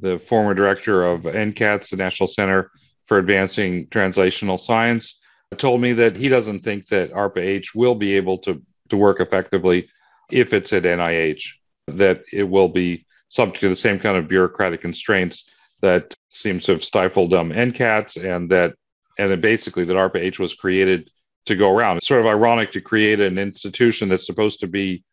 the 0.00 0.18
former 0.18 0.54
director 0.54 1.06
of 1.06 1.22
NCATS, 1.22 1.90
the 1.90 1.96
National 1.96 2.26
Center 2.26 2.70
for 3.06 3.18
Advancing 3.18 3.86
Translational 3.86 4.60
Science, 4.60 5.18
told 5.56 5.80
me 5.80 5.92
that 5.94 6.16
he 6.16 6.28
doesn't 6.28 6.60
think 6.60 6.88
that 6.88 7.12
ARPA-H 7.12 7.74
will 7.74 7.94
be 7.94 8.14
able 8.14 8.38
to, 8.38 8.62
to 8.88 8.96
work 8.96 9.20
effectively 9.20 9.88
if 10.30 10.52
it's 10.52 10.72
at 10.72 10.82
NIH, 10.82 11.44
that 11.86 12.22
it 12.32 12.42
will 12.42 12.68
be 12.68 13.06
subject 13.28 13.60
to 13.60 13.68
the 13.68 13.76
same 13.76 13.98
kind 13.98 14.16
of 14.16 14.28
bureaucratic 14.28 14.80
constraints 14.80 15.48
that 15.80 16.15
seems 16.36 16.64
to 16.64 16.72
have 16.72 16.84
stifled 16.84 17.34
um, 17.34 17.50
NCATS 17.50 18.22
and 18.22 18.50
that 18.50 18.74
and 19.18 19.30
then 19.30 19.40
basically 19.40 19.84
that 19.84 19.94
ARPA 19.94 20.16
H 20.16 20.38
was 20.38 20.54
created 20.54 21.10
to 21.46 21.56
go 21.56 21.70
around. 21.70 21.98
It's 21.98 22.08
sort 22.08 22.20
of 22.20 22.26
ironic 22.26 22.72
to 22.72 22.80
create 22.80 23.20
an 23.20 23.38
institution 23.38 24.08
that's 24.08 24.26
supposed 24.26 24.60
to 24.60 24.66
be 24.66 25.04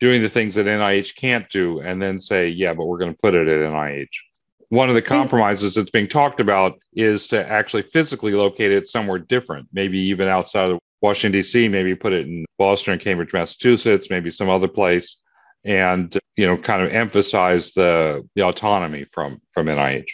doing 0.00 0.22
the 0.22 0.30
things 0.30 0.54
that 0.54 0.66
NIH 0.66 1.14
can't 1.16 1.48
do 1.50 1.80
and 1.80 2.00
then 2.00 2.18
say, 2.18 2.48
yeah, 2.48 2.72
but 2.72 2.86
we're 2.86 2.98
going 2.98 3.12
to 3.12 3.18
put 3.18 3.34
it 3.34 3.48
at 3.48 3.70
NIH. 3.70 4.08
One 4.70 4.88
of 4.88 4.94
the 4.94 5.02
compromises 5.02 5.74
that's 5.74 5.90
being 5.90 6.08
talked 6.08 6.40
about 6.40 6.78
is 6.94 7.28
to 7.28 7.46
actually 7.46 7.82
physically 7.82 8.32
locate 8.32 8.70
it 8.70 8.86
somewhere 8.86 9.18
different, 9.18 9.68
maybe 9.72 9.98
even 9.98 10.28
outside 10.28 10.70
of 10.70 10.78
Washington, 11.02 11.32
D.C., 11.32 11.68
maybe 11.68 11.94
put 11.94 12.12
it 12.12 12.26
in 12.26 12.44
Boston 12.56 12.92
and 12.92 13.02
Cambridge, 13.02 13.32
Massachusetts, 13.32 14.10
maybe 14.10 14.30
some 14.30 14.48
other 14.48 14.68
place, 14.68 15.16
and 15.64 16.16
you 16.36 16.46
know, 16.46 16.56
kind 16.56 16.82
of 16.82 16.92
emphasize 16.92 17.72
the 17.72 18.26
the 18.36 18.42
autonomy 18.42 19.06
from 19.12 19.40
from 19.52 19.66
NIH. 19.66 20.06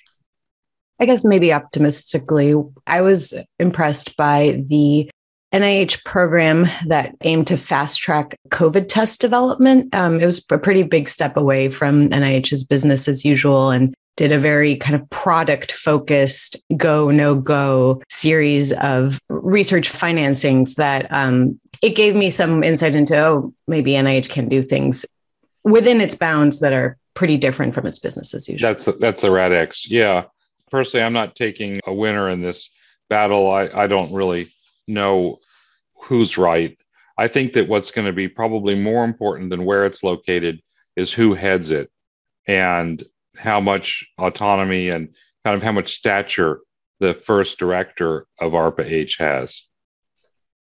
I 0.99 1.07
guess 1.07 1.25
maybe 1.25 1.53
optimistically, 1.53 2.55
I 2.87 3.01
was 3.01 3.35
impressed 3.59 4.17
by 4.17 4.65
the 4.69 5.11
NIH 5.53 6.05
program 6.05 6.67
that 6.87 7.15
aimed 7.23 7.47
to 7.49 7.57
fast 7.57 8.01
track 8.01 8.37
COVID 8.49 8.89
test 8.89 9.21
development. 9.21 9.95
Um, 9.95 10.21
it 10.21 10.27
was 10.27 10.45
a 10.51 10.59
pretty 10.59 10.83
big 10.83 11.09
step 11.09 11.37
away 11.37 11.69
from 11.69 12.09
NIH's 12.09 12.65
business 12.65 13.09
as 13.09 13.25
usual 13.25 13.71
and 13.71 13.95
did 14.17 14.33
a 14.33 14.39
very 14.39 14.77
kind 14.77 14.95
of 14.95 15.09
product 15.11 15.73
focused 15.73 16.57
go, 16.77 17.11
no 17.11 17.35
go 17.35 18.03
series 18.09 18.73
of 18.73 19.19
research 19.29 19.91
financings 19.91 20.77
that 20.77 21.11
um, 21.13 21.61
it 21.83 21.91
gave 21.91 22.17
me 22.17 22.31
some 22.31 22.65
insight 22.65 22.95
into, 22.95 23.17
oh, 23.17 23.55
maybe 23.69 23.93
NIH 23.93 24.31
can 24.31 24.49
do 24.49 24.63
things 24.63 25.05
within 25.65 26.01
its 26.01 26.15
bounds 26.15 26.61
that 26.61 26.73
are 26.73 26.97
pretty 27.15 27.37
different 27.37 27.75
from 27.75 27.87
its 27.87 27.99
business 27.99 28.35
as 28.35 28.49
usual. 28.49 28.69
That's, 28.69 28.89
that's 29.01 29.23
the 29.23 29.29
RADx. 29.29 29.87
Yeah. 29.87 30.25
Personally, 30.71 31.05
I'm 31.05 31.13
not 31.13 31.37
taking 31.37 31.81
a 31.87 31.95
winner 31.95 32.29
in 32.29 32.41
this 32.41 32.71
battle. 33.09 33.51
I, 33.51 33.69
I 33.69 33.87
don't 33.87 34.13
really 34.13 34.51
know 34.89 35.39
who's 36.03 36.37
right. 36.37 36.77
I 37.19 37.29
think 37.29 37.55
that 37.55 37.69
what's 37.69 37.93
going 37.93 38.07
to 38.07 38.13
be 38.13 38.29
probably 38.29 38.75
more 38.75 39.05
important 39.05 39.51
than 39.51 39.65
where 39.65 39.87
it's 39.87 40.03
located 40.03 40.61
is 40.97 41.13
who 41.13 41.35
heads 41.35 41.71
it 41.71 41.91
and 42.47 43.03
how 43.37 43.61
much 43.61 44.07
autonomy 44.19 44.91
and 44.91 45.15
kind 45.45 45.57
of 45.57 45.63
how 45.63 45.73
much 45.73 45.95
stature 45.95 46.61
the 47.01 47.15
first 47.15 47.59
director 47.59 48.27
of 48.41 48.53
ARPA 48.53 48.85
H 48.85 49.17
has. 49.19 49.63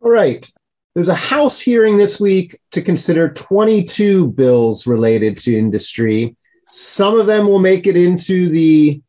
All 0.00 0.10
right. 0.10 0.46
There's 0.94 1.08
a 1.08 1.14
House 1.14 1.60
hearing 1.60 1.98
this 1.98 2.18
week 2.18 2.58
to 2.72 2.80
consider 2.80 3.32
22 3.32 4.28
bills 4.28 4.86
related 4.86 5.36
to 5.38 5.56
industry. 5.56 6.36
Some 6.70 7.18
of 7.18 7.26
them 7.26 7.46
will 7.46 7.58
make 7.58 7.86
it 7.86 7.96
into 7.96 8.48
the 8.48 9.02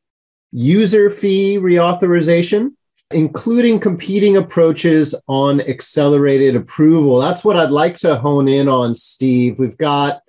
user 0.52 1.10
fee 1.10 1.58
reauthorization 1.58 2.72
including 3.12 3.80
competing 3.80 4.38
approaches 4.38 5.16
on 5.28 5.62
accelerated 5.62 6.56
approval. 6.56 7.20
That's 7.20 7.44
what 7.44 7.58
I'd 7.58 7.72
like 7.72 7.98
to 7.98 8.18
hone 8.18 8.48
in 8.48 8.68
on, 8.68 8.96
Steve. 8.96 9.60
We've 9.60 9.78
got 9.78 10.22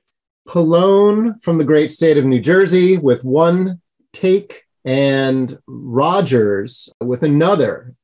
Pallone 0.48 1.42
from 1.42 1.58
the 1.58 1.64
great 1.64 1.90
state 1.90 2.16
of 2.16 2.24
New 2.24 2.40
Jersey 2.40 2.96
with 2.96 3.24
one 3.24 3.80
take 4.12 4.64
and 4.84 5.58
Rodgers 5.66 6.88
with 7.00 7.22
another. 7.22 7.94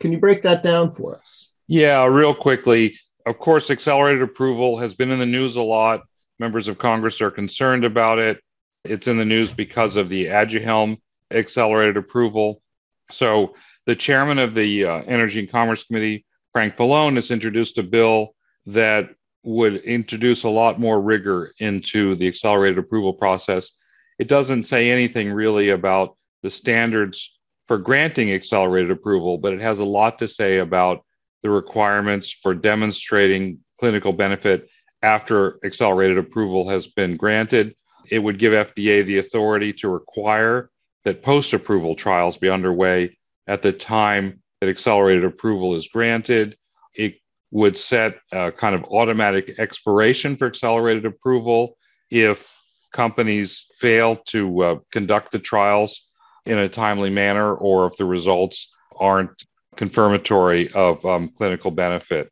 Can 0.00 0.12
you 0.12 0.18
break 0.18 0.42
that 0.42 0.62
down 0.62 0.92
for 0.92 1.16
us? 1.16 1.52
Yeah, 1.66 2.04
real 2.06 2.34
quickly. 2.34 2.98
Of 3.24 3.38
course, 3.38 3.70
accelerated 3.70 4.22
approval 4.22 4.78
has 4.78 4.94
been 4.94 5.10
in 5.10 5.18
the 5.18 5.26
news 5.26 5.56
a 5.56 5.62
lot. 5.62 6.02
Members 6.38 6.68
of 6.68 6.78
Congress 6.78 7.20
are 7.20 7.30
concerned 7.30 7.84
about 7.84 8.18
it. 8.18 8.42
It's 8.84 9.08
in 9.08 9.16
the 9.16 9.24
news 9.24 9.52
because 9.52 9.96
of 9.96 10.08
the 10.08 10.26
Aduhelm 10.26 10.98
accelerated 11.30 11.96
approval. 11.96 12.62
So 13.10 13.54
the 13.86 13.96
chairman 13.96 14.38
of 14.38 14.54
the 14.54 14.84
uh, 14.84 15.02
Energy 15.06 15.40
and 15.40 15.50
Commerce 15.50 15.84
Committee, 15.84 16.26
Frank 16.52 16.76
Pallone, 16.76 17.16
has 17.16 17.30
introduced 17.30 17.78
a 17.78 17.82
bill 17.82 18.34
that 18.66 19.10
would 19.44 19.76
introduce 19.76 20.44
a 20.44 20.48
lot 20.48 20.78
more 20.78 21.00
rigor 21.00 21.52
into 21.58 22.14
the 22.16 22.28
accelerated 22.28 22.78
approval 22.78 23.14
process. 23.14 23.70
It 24.18 24.28
doesn't 24.28 24.64
say 24.64 24.90
anything 24.90 25.32
really 25.32 25.70
about 25.70 26.16
the 26.42 26.50
standards 26.50 27.38
for 27.66 27.78
granting 27.78 28.32
accelerated 28.32 28.90
approval, 28.90 29.38
but 29.38 29.52
it 29.52 29.60
has 29.60 29.78
a 29.78 29.84
lot 29.84 30.18
to 30.18 30.28
say 30.28 30.58
about 30.58 31.04
the 31.42 31.50
requirements 31.50 32.30
for 32.30 32.54
demonstrating 32.54 33.58
clinical 33.78 34.12
benefit 34.12 34.68
after 35.02 35.58
accelerated 35.64 36.18
approval 36.18 36.68
has 36.68 36.88
been 36.88 37.16
granted. 37.16 37.76
It 38.10 38.18
would 38.18 38.38
give 38.38 38.52
FDA 38.52 39.04
the 39.04 39.18
authority 39.18 39.72
to 39.74 39.88
require 39.88 40.70
that 41.08 41.22
post 41.22 41.54
approval 41.54 41.94
trials 41.94 42.36
be 42.36 42.50
underway 42.50 43.16
at 43.46 43.62
the 43.62 43.72
time 43.72 44.42
that 44.60 44.68
accelerated 44.68 45.24
approval 45.24 45.74
is 45.74 45.88
granted. 45.88 46.54
It 46.94 47.14
would 47.50 47.78
set 47.78 48.16
a 48.30 48.52
kind 48.52 48.74
of 48.74 48.84
automatic 48.84 49.58
expiration 49.58 50.36
for 50.36 50.46
accelerated 50.46 51.06
approval 51.06 51.78
if 52.10 52.54
companies 52.92 53.66
fail 53.78 54.16
to 54.26 54.62
uh, 54.62 54.76
conduct 54.92 55.32
the 55.32 55.38
trials 55.38 56.06
in 56.44 56.58
a 56.58 56.68
timely 56.68 57.08
manner 57.08 57.54
or 57.54 57.86
if 57.86 57.96
the 57.96 58.04
results 58.04 58.70
aren't 58.94 59.44
confirmatory 59.76 60.70
of 60.72 61.02
um, 61.06 61.30
clinical 61.30 61.70
benefit. 61.70 62.30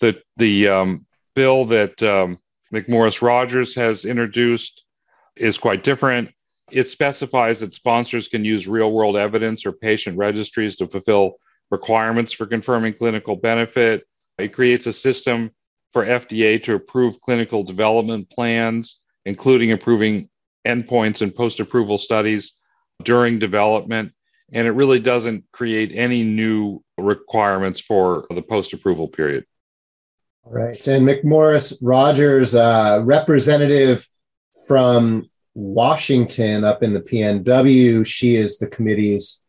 The, 0.00 0.20
the 0.36 0.68
um, 0.68 1.06
bill 1.34 1.64
that 1.66 2.02
um, 2.02 2.38
McMorris 2.74 3.22
Rodgers 3.22 3.74
has 3.76 4.04
introduced 4.04 4.84
is 5.34 5.56
quite 5.56 5.82
different. 5.82 6.28
It 6.72 6.88
specifies 6.88 7.60
that 7.60 7.74
sponsors 7.74 8.28
can 8.28 8.44
use 8.44 8.66
real 8.66 8.90
world 8.90 9.16
evidence 9.16 9.66
or 9.66 9.72
patient 9.72 10.16
registries 10.16 10.76
to 10.76 10.86
fulfill 10.86 11.34
requirements 11.70 12.32
for 12.32 12.46
confirming 12.46 12.94
clinical 12.94 13.36
benefit. 13.36 14.06
It 14.38 14.54
creates 14.54 14.86
a 14.86 14.92
system 14.92 15.50
for 15.92 16.04
FDA 16.04 16.62
to 16.64 16.74
approve 16.74 17.20
clinical 17.20 17.62
development 17.62 18.30
plans, 18.30 18.98
including 19.26 19.72
approving 19.72 20.28
endpoints 20.66 21.22
and 21.22 21.34
post 21.34 21.60
approval 21.60 21.98
studies 21.98 22.54
during 23.02 23.38
development. 23.38 24.12
And 24.52 24.66
it 24.66 24.72
really 24.72 25.00
doesn't 25.00 25.44
create 25.52 25.92
any 25.94 26.22
new 26.24 26.82
requirements 26.98 27.80
for 27.80 28.26
the 28.30 28.42
post 28.42 28.72
approval 28.72 29.08
period. 29.08 29.44
All 30.44 30.52
right. 30.52 30.86
And 30.86 31.06
McMorris 31.06 31.78
Rodgers, 31.82 32.54
uh, 32.54 33.00
representative 33.04 34.08
from 34.66 35.30
Washington 35.54 36.64
up 36.64 36.82
in 36.82 36.92
the 36.92 37.00
PNW. 37.00 38.06
She 38.06 38.36
is 38.36 38.58
the 38.58 38.66
committee's 38.66 39.42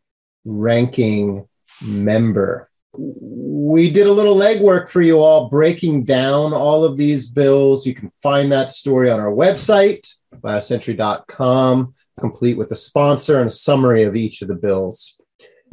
ranking 0.46 1.48
member. 1.82 2.70
We 2.98 3.90
did 3.90 4.08
a 4.08 4.12
little 4.12 4.36
legwork 4.36 4.90
for 4.90 5.02
you 5.02 5.20
all, 5.20 5.50
breaking 5.50 6.04
down 6.04 6.54
all 6.54 6.84
of 6.84 6.98
these 6.98 7.32
bills. 7.32 7.88
You 7.88 7.96
can 7.96 8.12
find 8.22 8.52
that 8.52 8.70
story 8.70 9.10
on 9.10 9.20
our 9.20 9.32
website, 9.32 10.08
biocentury.com, 10.36 11.94
complete 12.20 12.58
with 12.58 12.70
the 12.70 12.76
sponsor 12.76 13.40
and 13.40 13.48
a 13.48 13.52
summary 13.52 14.04
of 14.04 14.16
each 14.16 14.42
of 14.42 14.48
the 14.48 14.56
bills. 14.56 15.20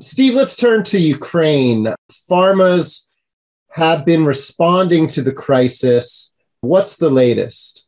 Steve, 0.01 0.35
let's 0.35 0.57
turn 0.57 0.83
to 0.85 0.99
Ukraine. 0.99 1.95
Pharmas 2.31 3.09
have 3.73 4.07
been 4.07 4.25
responding 4.25 5.07
to 5.09 5.23
the 5.23 5.33
crisis. 5.33 6.33
What's 6.62 6.97
the 6.97 7.11
latest? 7.11 7.80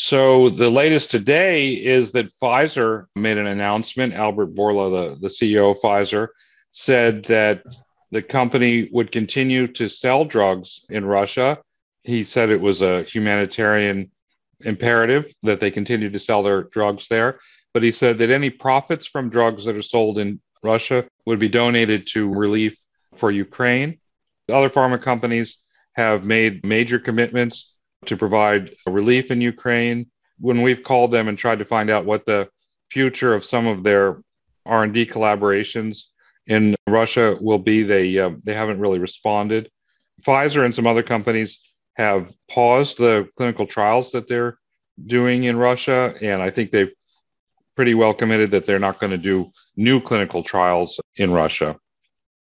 So 0.00 0.48
the 0.48 0.70
latest 0.70 1.10
today 1.10 1.72
is 1.72 2.12
that 2.12 2.32
Pfizer 2.40 3.06
made 3.16 3.36
an 3.36 3.48
announcement. 3.48 4.14
Albert 4.14 4.54
Bourla, 4.54 5.18
the, 5.18 5.20
the 5.20 5.26
CEO 5.26 5.72
of 5.72 5.80
Pfizer, 5.80 6.28
said 6.70 7.24
that 7.24 7.64
the 8.12 8.22
company 8.22 8.88
would 8.92 9.10
continue 9.10 9.66
to 9.66 9.88
sell 9.88 10.24
drugs 10.24 10.86
in 10.88 11.04
Russia. 11.04 11.58
He 12.04 12.22
said 12.22 12.50
it 12.50 12.60
was 12.60 12.80
a 12.80 13.02
humanitarian 13.02 14.12
imperative 14.60 15.34
that 15.42 15.58
they 15.58 15.72
continue 15.72 16.10
to 16.10 16.18
sell 16.20 16.44
their 16.44 16.62
drugs 16.62 17.08
there. 17.08 17.40
But 17.74 17.82
he 17.82 17.90
said 17.90 18.18
that 18.18 18.30
any 18.30 18.50
profits 18.50 19.08
from 19.08 19.30
drugs 19.30 19.64
that 19.64 19.76
are 19.76 19.82
sold 19.82 20.18
in 20.18 20.40
Russia 20.62 21.08
would 21.26 21.40
be 21.40 21.48
donated 21.48 22.06
to 22.12 22.32
relief 22.32 22.78
for 23.16 23.32
Ukraine. 23.32 23.98
Other 24.48 24.70
pharma 24.70 25.02
companies 25.02 25.58
have 25.94 26.22
made 26.22 26.64
major 26.64 27.00
commitments 27.00 27.74
to 28.06 28.16
provide 28.16 28.74
relief 28.86 29.30
in 29.30 29.40
Ukraine. 29.40 30.06
When 30.38 30.62
we've 30.62 30.82
called 30.82 31.10
them 31.10 31.28
and 31.28 31.36
tried 31.36 31.58
to 31.58 31.64
find 31.64 31.90
out 31.90 32.04
what 32.04 32.24
the 32.26 32.48
future 32.90 33.34
of 33.34 33.44
some 33.44 33.66
of 33.66 33.82
their 33.82 34.22
R&D 34.66 35.06
collaborations 35.06 36.04
in 36.46 36.76
Russia 36.86 37.36
will 37.40 37.58
be, 37.58 37.82
they 37.82 38.18
uh, 38.18 38.30
they 38.44 38.54
haven't 38.54 38.80
really 38.80 38.98
responded. 38.98 39.70
Pfizer 40.22 40.64
and 40.64 40.74
some 40.74 40.86
other 40.86 41.02
companies 41.02 41.60
have 41.94 42.32
paused 42.48 42.98
the 42.98 43.28
clinical 43.36 43.66
trials 43.66 44.12
that 44.12 44.28
they're 44.28 44.58
doing 45.04 45.44
in 45.44 45.56
Russia, 45.56 46.14
and 46.22 46.40
I 46.40 46.50
think 46.50 46.70
they've 46.70 46.92
pretty 47.76 47.94
well 47.94 48.14
committed 48.14 48.50
that 48.52 48.66
they're 48.66 48.78
not 48.78 48.98
going 48.98 49.10
to 49.10 49.18
do 49.18 49.52
new 49.76 50.00
clinical 50.00 50.42
trials 50.42 51.00
in 51.16 51.30
Russia. 51.30 51.76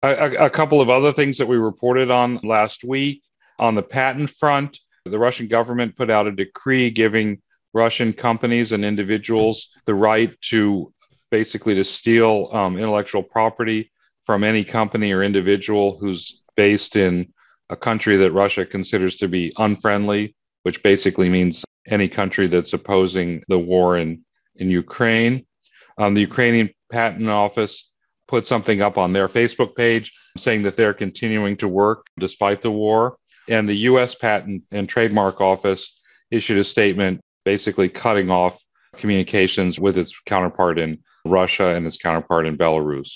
A, 0.03 0.09
a, 0.09 0.45
a 0.47 0.51
couple 0.51 0.81
of 0.81 0.91
other 0.91 1.13
things 1.13 1.39
that 1.39 1.49
we 1.49 1.57
reported 1.57 2.11
on 2.11 2.41
last 2.43 2.85
week 2.85 3.23
on 3.59 3.75
the 3.75 3.83
patent 3.83 4.31
front. 4.31 4.79
The 5.05 5.19
Russian 5.19 5.49
government 5.49 5.97
put 5.97 6.11
out 6.11 6.27
a 6.27 6.33
decree 6.33 6.91
giving 6.91 7.43
Russian 7.75 8.13
companies 8.13 8.73
and 8.73 8.85
individuals 8.85 9.69
the 9.85 9.95
right 9.95 10.35
to 10.43 10.93
basically 11.31 11.75
to 11.75 11.85
steal 11.85 12.49
um, 12.53 12.79
intellectual 12.79 13.23
property 13.23 13.91
from 14.23 14.45
any 14.45 14.65
company 14.65 15.13
or 15.13 15.23
individual 15.23 15.99
who's 15.99 16.43
based 16.57 16.97
in 16.97 17.33
a 17.69 17.77
country 17.77 18.17
that 18.17 18.33
Russia 18.33 18.65
considers 18.65 19.17
to 19.17 19.29
be 19.29 19.53
unfriendly, 19.59 20.35
which 20.63 20.83
basically 20.83 21.29
means 21.29 21.65
any 21.87 22.09
country 22.09 22.47
that's 22.47 22.73
opposing 22.73 23.43
the 23.49 23.59
war 23.59 23.99
in, 23.99 24.25
in 24.57 24.71
Ukraine. 24.71 25.45
Um, 25.99 26.15
the 26.15 26.23
Ukrainian 26.23 26.71
Patent 26.91 27.29
Office 27.29 27.91
put 28.27 28.47
something 28.47 28.81
up 28.81 28.97
on 28.97 29.13
their 29.13 29.29
Facebook 29.29 29.75
page 29.75 30.13
saying 30.39 30.63
that 30.63 30.77
they're 30.77 30.95
continuing 30.95 31.57
to 31.59 31.69
work 31.69 32.07
despite 32.19 32.63
the 32.63 32.71
war. 32.71 33.17
And 33.49 33.69
the 33.69 33.77
US 33.89 34.15
Patent 34.15 34.65
and 34.71 34.89
Trademark 34.89 35.41
Office 35.41 35.99
issued 36.31 36.59
a 36.59 36.65
statement 36.65 37.21
basically 37.45 37.89
cutting 37.89 38.31
off 38.31 38.59
communications 38.97 39.79
with 39.79 39.99
its 39.99 40.19
counterpart 40.25 40.79
in 40.79 40.99
Russia 41.25 41.75
and 41.75 41.87
its 41.87 41.99
counterpart 41.99 42.47
in 42.47 42.57
Belarus. 42.57 43.11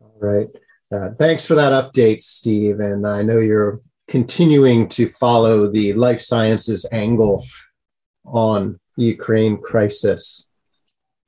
All 0.00 0.16
right. 0.18 0.48
Uh, 0.92 1.10
thanks 1.18 1.46
for 1.46 1.54
that 1.54 1.72
update, 1.72 2.20
Steve. 2.22 2.80
And 2.80 3.06
I 3.06 3.22
know 3.22 3.38
you're 3.38 3.80
continuing 4.08 4.88
to 4.88 5.08
follow 5.08 5.70
the 5.70 5.92
life 5.92 6.20
sciences 6.20 6.84
angle 6.90 7.44
on 8.24 8.80
the 8.96 9.04
Ukraine 9.04 9.58
crisis. 9.58 10.48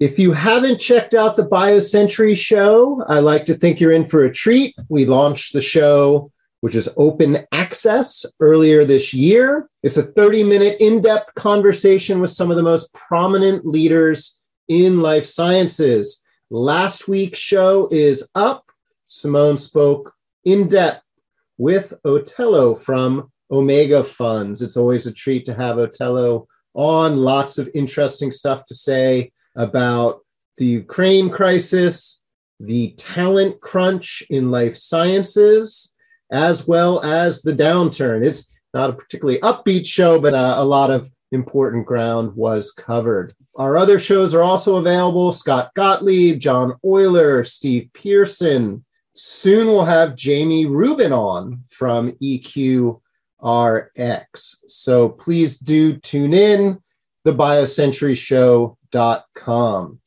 If 0.00 0.18
you 0.18 0.32
haven't 0.32 0.80
checked 0.80 1.14
out 1.14 1.36
the 1.36 1.46
BioCentury 1.46 2.36
show, 2.36 3.04
I 3.06 3.20
like 3.20 3.44
to 3.44 3.54
think 3.54 3.78
you're 3.78 3.92
in 3.92 4.04
for 4.04 4.24
a 4.24 4.32
treat. 4.32 4.74
We 4.88 5.04
launched 5.04 5.52
the 5.52 5.62
show, 5.62 6.32
which 6.62 6.76
is 6.76 6.88
open 6.96 7.44
access, 7.50 8.24
earlier 8.38 8.84
this 8.84 9.12
year. 9.12 9.68
It's 9.82 9.96
a 9.96 10.04
30 10.04 10.44
minute 10.44 10.76
in 10.78 11.02
depth 11.02 11.34
conversation 11.34 12.20
with 12.20 12.30
some 12.30 12.50
of 12.50 12.56
the 12.56 12.62
most 12.62 12.94
prominent 12.94 13.66
leaders 13.66 14.40
in 14.68 15.02
life 15.02 15.26
sciences. 15.26 16.22
Last 16.50 17.08
week's 17.08 17.40
show 17.40 17.88
is 17.90 18.30
up. 18.36 18.64
Simone 19.06 19.58
spoke 19.58 20.14
in 20.44 20.68
depth 20.68 21.02
with 21.58 21.94
Otello 22.04 22.76
from 22.76 23.32
Omega 23.50 24.04
Funds. 24.04 24.62
It's 24.62 24.76
always 24.76 25.08
a 25.08 25.12
treat 25.12 25.44
to 25.46 25.54
have 25.54 25.78
Otello 25.78 26.46
on. 26.74 27.16
Lots 27.16 27.58
of 27.58 27.70
interesting 27.74 28.30
stuff 28.30 28.66
to 28.66 28.74
say 28.76 29.32
about 29.56 30.20
the 30.58 30.66
Ukraine 30.66 31.28
crisis, 31.28 32.22
the 32.60 32.94
talent 32.96 33.60
crunch 33.60 34.22
in 34.30 34.52
life 34.52 34.76
sciences, 34.76 35.91
as 36.32 36.66
well 36.66 37.04
as 37.04 37.42
the 37.42 37.52
downturn. 37.52 38.24
It's 38.24 38.52
not 38.74 38.90
a 38.90 38.94
particularly 38.94 39.38
upbeat 39.40 39.86
show, 39.86 40.20
but 40.20 40.34
uh, 40.34 40.54
a 40.56 40.64
lot 40.64 40.90
of 40.90 41.08
important 41.30 41.86
ground 41.86 42.34
was 42.34 42.72
covered. 42.72 43.34
Our 43.56 43.76
other 43.76 43.98
shows 43.98 44.34
are 44.34 44.42
also 44.42 44.76
available 44.76 45.32
Scott 45.32 45.72
Gottlieb, 45.74 46.40
John 46.40 46.76
Oyler, 46.84 47.46
Steve 47.46 47.90
Pearson. 47.92 48.84
Soon 49.14 49.66
we'll 49.66 49.84
have 49.84 50.16
Jamie 50.16 50.64
Rubin 50.64 51.12
on 51.12 51.64
from 51.68 52.12
EQRX. 52.12 52.96
So 54.66 55.10
please 55.10 55.58
do 55.58 55.98
tune 55.98 56.32
in, 56.32 56.80
thebiocenturyshow.com. 57.26 59.98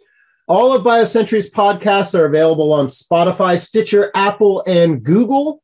All 0.47 0.73
of 0.73 0.83
BioCentury's 0.83 1.51
podcasts 1.51 2.17
are 2.17 2.25
available 2.25 2.71
on 2.71 2.85
Spotify, 2.87 3.59
Stitcher, 3.59 4.11
Apple, 4.13 4.63
and 4.67 5.03
Google. 5.03 5.63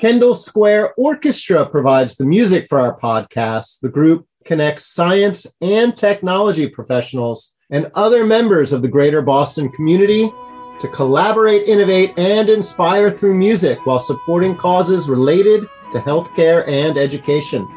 Kendall 0.00 0.34
Square 0.34 0.94
Orchestra 0.96 1.66
provides 1.68 2.16
the 2.16 2.24
music 2.24 2.68
for 2.70 2.80
our 2.80 2.98
podcast. 2.98 3.80
The 3.80 3.90
group 3.90 4.26
connects 4.46 4.86
science 4.86 5.46
and 5.60 5.94
technology 5.94 6.70
professionals 6.70 7.54
and 7.68 7.90
other 7.94 8.24
members 8.24 8.72
of 8.72 8.80
the 8.80 8.88
greater 8.88 9.20
Boston 9.20 9.68
community 9.68 10.32
to 10.80 10.88
collaborate, 10.88 11.68
innovate, 11.68 12.18
and 12.18 12.48
inspire 12.48 13.10
through 13.10 13.34
music 13.34 13.84
while 13.84 13.98
supporting 13.98 14.56
causes 14.56 15.06
related 15.06 15.68
to 15.92 15.98
healthcare 15.98 16.66
and 16.66 16.96
education. 16.96 17.68